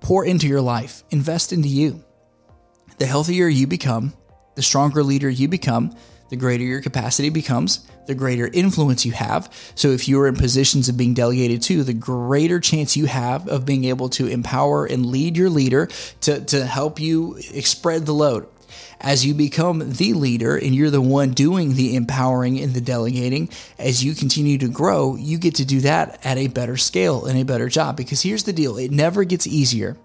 Pour 0.00 0.24
into 0.24 0.48
your 0.48 0.62
life. 0.62 1.04
Invest 1.10 1.52
into 1.52 1.68
you. 1.68 2.02
The 2.96 3.06
healthier 3.06 3.46
you 3.46 3.66
become, 3.66 4.14
the 4.56 4.62
stronger 4.62 5.02
leader 5.02 5.28
you 5.28 5.48
become, 5.48 5.94
the 6.30 6.36
greater 6.36 6.64
your 6.64 6.80
capacity 6.80 7.28
becomes, 7.28 7.86
the 8.06 8.14
greater 8.14 8.48
influence 8.48 9.04
you 9.04 9.12
have. 9.12 9.52
So 9.74 9.88
if 9.88 10.08
you're 10.08 10.26
in 10.26 10.36
positions 10.36 10.88
of 10.88 10.96
being 10.96 11.14
delegated 11.14 11.62
to, 11.62 11.84
the 11.84 11.92
greater 11.92 12.60
chance 12.60 12.96
you 12.96 13.06
have 13.06 13.48
of 13.48 13.66
being 13.66 13.84
able 13.84 14.08
to 14.10 14.26
empower 14.26 14.86
and 14.86 15.06
lead 15.06 15.36
your 15.36 15.50
leader 15.50 15.88
to, 16.22 16.40
to 16.46 16.64
help 16.64 16.98
you 16.98 17.40
spread 17.62 18.06
the 18.06 18.14
load. 18.14 18.48
As 19.00 19.24
you 19.24 19.32
become 19.32 19.92
the 19.92 20.12
leader 20.12 20.56
and 20.56 20.74
you're 20.74 20.90
the 20.90 21.00
one 21.00 21.30
doing 21.30 21.74
the 21.74 21.96
empowering 21.96 22.60
and 22.60 22.74
the 22.74 22.82
delegating, 22.82 23.48
as 23.78 24.04
you 24.04 24.14
continue 24.14 24.58
to 24.58 24.68
grow, 24.68 25.16
you 25.16 25.38
get 25.38 25.54
to 25.56 25.64
do 25.64 25.80
that 25.80 26.24
at 26.24 26.36
a 26.36 26.48
better 26.48 26.76
scale 26.76 27.24
and 27.24 27.38
a 27.38 27.44
better 27.44 27.68
job. 27.68 27.96
Because 27.96 28.22
here's 28.22 28.44
the 28.44 28.52
deal 28.52 28.76
it 28.76 28.90
never 28.90 29.24
gets 29.24 29.46
easier 29.46 29.96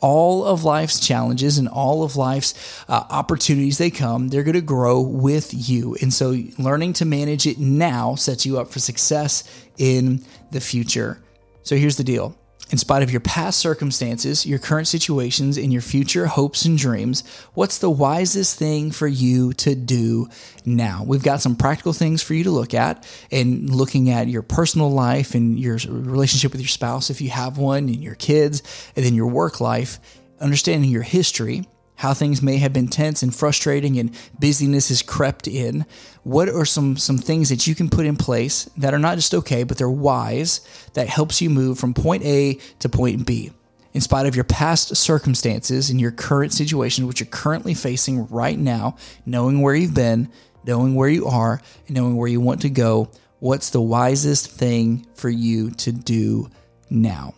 all 0.00 0.44
of 0.44 0.64
life's 0.64 1.00
challenges 1.00 1.58
and 1.58 1.68
all 1.68 2.02
of 2.02 2.16
life's 2.16 2.84
uh, 2.88 3.04
opportunities 3.10 3.78
they 3.78 3.90
come 3.90 4.28
they're 4.28 4.42
going 4.42 4.54
to 4.54 4.60
grow 4.60 5.00
with 5.00 5.50
you. 5.68 5.96
And 6.00 6.12
so 6.12 6.36
learning 6.58 6.94
to 6.94 7.04
manage 7.04 7.46
it 7.46 7.58
now 7.58 8.14
sets 8.14 8.44
you 8.44 8.58
up 8.58 8.70
for 8.70 8.78
success 8.78 9.44
in 9.78 10.24
the 10.50 10.60
future. 10.60 11.22
So 11.62 11.76
here's 11.76 11.96
the 11.96 12.04
deal 12.04 12.36
in 12.70 12.78
spite 12.78 13.02
of 13.02 13.10
your 13.10 13.20
past 13.20 13.58
circumstances, 13.58 14.44
your 14.44 14.58
current 14.58 14.88
situations, 14.88 15.56
and 15.56 15.72
your 15.72 15.82
future 15.82 16.26
hopes 16.26 16.64
and 16.64 16.76
dreams, 16.76 17.22
what's 17.54 17.78
the 17.78 17.90
wisest 17.90 18.58
thing 18.58 18.90
for 18.90 19.06
you 19.06 19.52
to 19.54 19.74
do 19.74 20.28
now? 20.64 21.04
We've 21.06 21.22
got 21.22 21.40
some 21.40 21.54
practical 21.54 21.92
things 21.92 22.22
for 22.22 22.34
you 22.34 22.44
to 22.44 22.50
look 22.50 22.74
at 22.74 23.06
and 23.30 23.70
looking 23.70 24.10
at 24.10 24.28
your 24.28 24.42
personal 24.42 24.90
life 24.90 25.34
and 25.34 25.58
your 25.58 25.78
relationship 25.88 26.52
with 26.52 26.60
your 26.60 26.68
spouse, 26.68 27.10
if 27.10 27.20
you 27.20 27.30
have 27.30 27.56
one, 27.56 27.84
and 27.84 28.02
your 28.02 28.16
kids, 28.16 28.62
and 28.96 29.04
then 29.04 29.14
your 29.14 29.28
work 29.28 29.60
life, 29.60 30.00
understanding 30.40 30.90
your 30.90 31.02
history 31.02 31.64
how 31.96 32.14
things 32.14 32.42
may 32.42 32.58
have 32.58 32.72
been 32.72 32.88
tense 32.88 33.22
and 33.22 33.34
frustrating 33.34 33.98
and 33.98 34.10
busyness 34.38 34.88
has 34.88 35.02
crept 35.02 35.48
in. 35.48 35.86
What 36.22 36.48
are 36.48 36.64
some 36.64 36.96
some 36.96 37.18
things 37.18 37.48
that 37.48 37.66
you 37.66 37.74
can 37.74 37.88
put 37.88 38.06
in 38.06 38.16
place 38.16 38.64
that 38.76 38.94
are 38.94 38.98
not 38.98 39.16
just 39.16 39.34
okay, 39.34 39.64
but 39.64 39.78
they're 39.78 39.90
wise 39.90 40.60
that 40.94 41.08
helps 41.08 41.40
you 41.40 41.50
move 41.50 41.78
from 41.78 41.94
point 41.94 42.22
A 42.24 42.58
to 42.80 42.88
point 42.88 43.26
B? 43.26 43.52
In 43.94 44.02
spite 44.02 44.26
of 44.26 44.36
your 44.36 44.44
past 44.44 44.94
circumstances 44.94 45.88
and 45.88 45.98
your 45.98 46.10
current 46.10 46.52
situation, 46.52 47.06
which 47.06 47.20
you're 47.20 47.26
currently 47.28 47.72
facing 47.72 48.26
right 48.28 48.58
now, 48.58 48.96
knowing 49.24 49.62
where 49.62 49.74
you've 49.74 49.94
been, 49.94 50.30
knowing 50.66 50.94
where 50.94 51.08
you 51.08 51.26
are, 51.26 51.62
and 51.86 51.96
knowing 51.96 52.14
where 52.14 52.28
you 52.28 52.38
want 52.38 52.60
to 52.60 52.68
go, 52.68 53.08
what's 53.38 53.70
the 53.70 53.80
wisest 53.80 54.50
thing 54.50 55.06
for 55.14 55.30
you 55.30 55.70
to 55.70 55.92
do 55.92 56.50
now? 56.90 57.32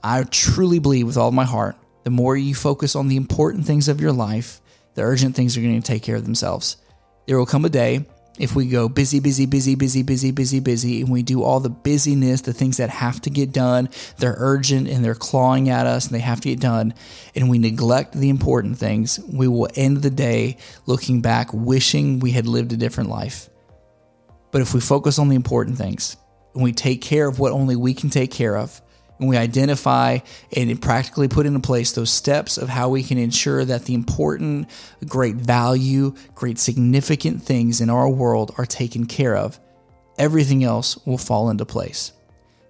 I 0.00 0.22
truly 0.22 0.78
believe 0.78 1.08
with 1.08 1.16
all 1.16 1.32
my 1.32 1.44
heart 1.44 1.74
the 2.04 2.10
more 2.10 2.36
you 2.36 2.54
focus 2.54 2.96
on 2.96 3.08
the 3.08 3.16
important 3.16 3.66
things 3.66 3.88
of 3.88 4.00
your 4.00 4.12
life, 4.12 4.60
the 4.94 5.02
urgent 5.02 5.36
things 5.36 5.56
are 5.56 5.60
going 5.60 5.80
to 5.80 5.86
take 5.86 6.02
care 6.02 6.16
of 6.16 6.24
themselves. 6.24 6.76
There 7.26 7.38
will 7.38 7.46
come 7.46 7.64
a 7.64 7.68
day 7.68 8.06
if 8.40 8.56
we 8.56 8.68
go 8.68 8.88
busy, 8.88 9.20
busy, 9.20 9.44
busy, 9.44 9.74
busy, 9.74 10.02
busy, 10.02 10.30
busy, 10.30 10.60
busy, 10.60 11.00
and 11.02 11.10
we 11.10 11.22
do 11.22 11.42
all 11.42 11.60
the 11.60 11.68
busyness, 11.68 12.40
the 12.40 12.54
things 12.54 12.78
that 12.78 12.88
have 12.88 13.20
to 13.20 13.30
get 13.30 13.52
done, 13.52 13.90
they're 14.16 14.36
urgent 14.38 14.88
and 14.88 15.04
they're 15.04 15.14
clawing 15.14 15.68
at 15.68 15.86
us 15.86 16.06
and 16.06 16.14
they 16.14 16.20
have 16.20 16.40
to 16.40 16.48
get 16.48 16.58
done, 16.58 16.94
and 17.34 17.50
we 17.50 17.58
neglect 17.58 18.14
the 18.14 18.30
important 18.30 18.78
things, 18.78 19.20
we 19.28 19.46
will 19.46 19.68
end 19.74 19.98
the 19.98 20.10
day 20.10 20.56
looking 20.86 21.20
back, 21.20 21.50
wishing 21.52 22.18
we 22.18 22.30
had 22.30 22.46
lived 22.46 22.72
a 22.72 22.78
different 22.78 23.10
life. 23.10 23.50
But 24.52 24.62
if 24.62 24.72
we 24.72 24.80
focus 24.80 25.18
on 25.18 25.28
the 25.28 25.36
important 25.36 25.76
things 25.76 26.16
and 26.54 26.62
we 26.62 26.72
take 26.72 27.02
care 27.02 27.28
of 27.28 27.38
what 27.38 27.52
only 27.52 27.76
we 27.76 27.92
can 27.92 28.08
take 28.08 28.30
care 28.30 28.56
of, 28.56 28.80
and 29.20 29.28
we 29.28 29.36
identify 29.36 30.18
and 30.56 30.82
practically 30.82 31.28
put 31.28 31.46
into 31.46 31.60
place 31.60 31.92
those 31.92 32.10
steps 32.10 32.58
of 32.58 32.68
how 32.68 32.88
we 32.88 33.02
can 33.02 33.18
ensure 33.18 33.64
that 33.64 33.84
the 33.84 33.94
important, 33.94 34.68
great 35.06 35.36
value, 35.36 36.14
great 36.34 36.58
significant 36.58 37.42
things 37.42 37.80
in 37.80 37.90
our 37.90 38.08
world 38.08 38.52
are 38.58 38.66
taken 38.66 39.06
care 39.06 39.36
of, 39.36 39.60
everything 40.18 40.64
else 40.64 40.98
will 41.06 41.18
fall 41.18 41.50
into 41.50 41.64
place. 41.64 42.12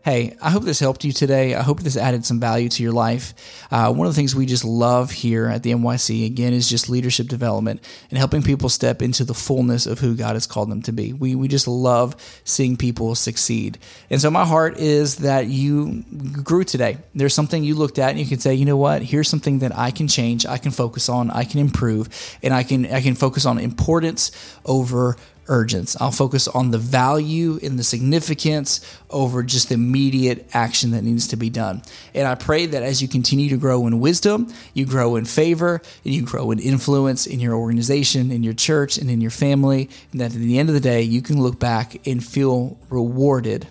Hey, 0.03 0.35
I 0.41 0.49
hope 0.49 0.63
this 0.63 0.81
helped 0.81 1.05
you 1.05 1.13
today. 1.13 1.55
I 1.55 1.61
hope 1.61 1.81
this 1.81 1.95
added 1.95 2.25
some 2.25 2.41
value 2.41 2.71
to 2.71 2.83
your 2.83 2.93
life. 2.93 3.35
Uh, 3.71 3.93
one 3.93 4.07
of 4.07 4.15
the 4.15 4.17
things 4.17 4.35
we 4.35 4.47
just 4.47 4.65
love 4.65 5.11
here 5.11 5.47
at 5.47 5.63
the 5.63 5.73
NYC, 5.73 6.25
again, 6.25 6.55
is 6.55 6.71
just 6.71 6.89
leadership 6.89 7.29
development 7.29 7.85
and 8.09 8.17
helping 8.17 8.43
people 8.43 8.71
step 8.71 9.03
into 9.03 9.25
the 9.25 9.35
fullness 9.35 9.85
of 9.85 9.99
who 9.99 10.17
God 10.17 10.37
has 10.37 10.47
called 10.47 10.71
them 10.71 10.81
to 10.85 10.93
be. 10.93 11.13
We, 11.13 11.35
we 11.35 11.49
just 11.49 11.69
love 11.69 12.17
seeing 12.45 12.79
people 12.79 13.15
succeed. 13.15 13.79
And 14.09 14.23
so 14.23 14.31
my 14.31 14.47
heart 14.47 14.79
is 14.79 15.17
that 15.17 15.49
you 15.49 16.03
grew 16.45 16.65
today. 16.65 16.97
There's 17.15 17.35
something 17.35 17.63
you 17.63 17.75
looked 17.75 17.99
at 17.99 18.09
and 18.09 18.19
you 18.19 18.25
can 18.25 18.39
say, 18.39 18.55
you 18.55 18.65
know 18.65 18.79
what? 18.79 19.03
Here's 19.03 19.29
something 19.29 19.59
that 19.59 19.77
I 19.77 19.91
can 19.91 20.09
change, 20.09 20.47
I 20.47 20.57
can 20.57 20.71
focus 20.71 21.11
on, 21.11 21.31
I 21.31 21.45
can 21.45 21.61
improve, 21.61 22.09
and 22.43 22.55
I 22.55 22.63
can 22.63 22.87
I 22.87 23.03
can 23.03 23.17
focus 23.17 23.45
on 23.45 23.59
importance 23.59 24.33
over 24.65 25.17
urgence. 25.51 26.01
I'll 26.01 26.13
focus 26.13 26.49
on 26.49 26.71
the 26.71 26.79
value 26.79 27.59
and 27.63 27.79
the 27.79 27.85
significance 27.85 28.81
over 29.11 29.43
just 29.43 29.69
the 29.69 29.75
immediate 29.75 30.49
action 30.55 30.93
that 30.93 31.03
needs 31.03 31.29
to 31.29 31.37
be 31.37 31.51
done. 31.51 31.83
And 32.15 32.27
I 32.27 32.37
pray 32.37 32.67
that 32.67 32.83
as 32.83 33.03
you 33.03 33.09
continue 33.09 33.51
to 33.51 33.59
grow 33.59 33.87
in 33.87 34.01
wisdom, 34.01 34.51
you 34.73 34.87
grow 34.87 35.17
in 35.17 35.25
favor, 35.27 35.83
and 36.05 36.15
you 36.15 36.23
grow 36.23 36.51
in 36.53 36.59
influence 36.59 37.27
in 37.27 37.41
your 37.41 37.55
organization, 37.55 38.31
in 38.31 38.43
your 38.43 38.55
church, 38.55 38.97
and 38.97 39.11
in 39.11 39.21
your 39.21 39.31
family, 39.31 39.91
and 40.13 40.21
that 40.21 40.33
at 40.33 40.39
the 40.39 40.59
end 40.59 40.71
of 40.71 40.75
the 40.75 40.81
day, 40.81 41.03
you 41.03 41.21
can 41.21 41.43
look 41.43 41.59
back 41.59 42.07
and 42.07 42.25
feel 42.25 42.79
rewarded 42.89 43.67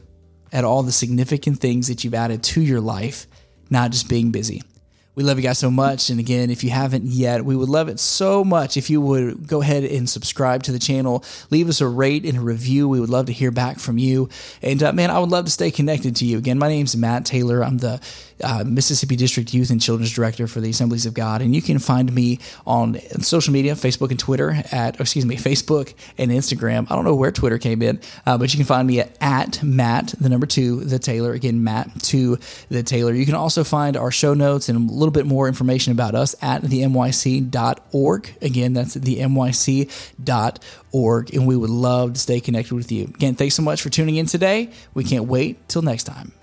at 0.52 0.66
all 0.66 0.84
the 0.84 0.92
significant 0.92 1.60
things 1.60 1.88
that 1.88 2.04
you've 2.04 2.14
added 2.14 2.44
to 2.44 2.62
your 2.62 2.82
life, 2.82 3.26
not 3.70 3.92
just 3.92 4.10
being 4.10 4.32
busy. 4.32 4.62
We 5.20 5.26
love 5.26 5.38
you 5.38 5.44
guys 5.44 5.60
so 5.60 5.70
much. 5.70 6.10
And 6.10 6.18
again, 6.18 6.50
if 6.50 6.64
you 6.64 6.70
haven't 6.70 7.04
yet, 7.04 7.44
we 7.44 7.54
would 7.54 7.68
love 7.68 7.90
it 7.90 8.00
so 8.00 8.46
much 8.46 8.78
if 8.78 8.90
you 8.90 9.02
would 9.02 9.48
go 9.48 9.62
ahead 9.62 9.84
and 9.84 10.10
subscribe 10.10 10.64
to 10.64 10.72
the 10.72 10.80
channel, 10.80 11.26
leave 11.50 11.68
us 11.68 11.82
a 11.82 11.88
rate 11.90 12.24
and 12.24 12.38
a 12.38 12.42
review. 12.42 12.88
We 12.88 13.02
would 13.02 13.10
love 13.10 13.26
to 13.26 13.34
hear 13.34 13.52
back 13.52 13.80
from 13.80 13.98
you. 13.98 14.30
And 14.62 14.82
uh, 14.82 14.94
man, 14.94 15.12
I 15.12 15.20
would 15.20 15.30
love 15.30 15.44
to 15.44 15.52
stay 15.52 15.72
connected 15.72 16.16
to 16.16 16.26
you. 16.26 16.38
Again, 16.38 16.58
my 16.58 16.70
name's 16.70 16.96
Matt 16.96 17.26
Taylor. 17.26 17.66
I'm 17.66 17.80
the 17.80 18.00
uh, 18.44 18.64
Mississippi 18.66 19.16
District 19.16 19.54
Youth 19.54 19.70
and 19.70 19.82
Children's 19.82 20.14
Director 20.14 20.48
for 20.48 20.62
the 20.62 20.70
Assemblies 20.70 21.06
of 21.06 21.14
God. 21.14 21.42
And 21.42 21.56
you 21.56 21.62
can 21.62 21.80
find 21.80 22.14
me 22.14 22.40
on 22.66 23.00
social 23.22 23.54
media, 23.54 23.74
Facebook 23.74 24.10
and 24.12 24.20
Twitter 24.20 24.62
at, 24.72 25.00
excuse 25.00 25.26
me, 25.26 25.36
Facebook 25.50 25.94
and 26.18 26.32
Instagram. 26.32 26.88
I 26.90 26.96
don't 26.96 27.06
know 27.06 27.16
where 27.16 27.32
Twitter 27.32 27.58
came 27.58 27.82
in, 27.82 28.00
uh, 28.26 28.38
but 28.38 28.54
you 28.54 28.58
can 28.58 28.66
find 28.66 28.88
me 28.88 29.00
at, 29.00 29.18
at 29.22 29.64
Matt, 29.64 30.14
the 30.20 30.30
number 30.30 30.46
two, 30.46 30.84
the 30.84 31.00
Taylor. 31.00 31.34
Again, 31.34 31.64
Matt 31.64 32.04
to 32.04 32.38
the 32.70 32.84
Taylor. 32.84 33.14
You 33.14 33.26
can 33.26 33.36
also 33.36 33.64
find 33.64 33.98
our 33.98 34.12
show 34.12 34.34
notes 34.34 34.70
and 34.70 34.90
a 34.90 34.94
little 34.94 35.12
bit 35.12 35.26
more 35.26 35.48
information 35.48 35.92
about 35.92 36.16
us 36.16 36.36
at 36.42 36.62
the 36.64 36.82
NYC.org. 36.82 38.38
Again, 38.42 38.74
that's 38.74 38.94
the 38.94 39.18
NYC.org. 39.20 40.56
And 41.34 41.48
we 41.48 41.56
would 41.56 41.70
love 41.70 42.14
to 42.14 42.20
stay 42.20 42.40
connected 42.40 42.74
with 42.74 42.92
you. 42.92 43.06
Again, 43.06 43.36
thanks 43.36 43.56
so 43.56 43.62
much 43.62 43.82
for 43.82 43.90
tuning 43.90 44.16
in 44.16 44.26
today. 44.26 44.70
We 44.94 45.04
can't 45.04 45.26
wait 45.26 45.68
till 45.70 45.82
next 45.82 46.04
time. 46.04 46.39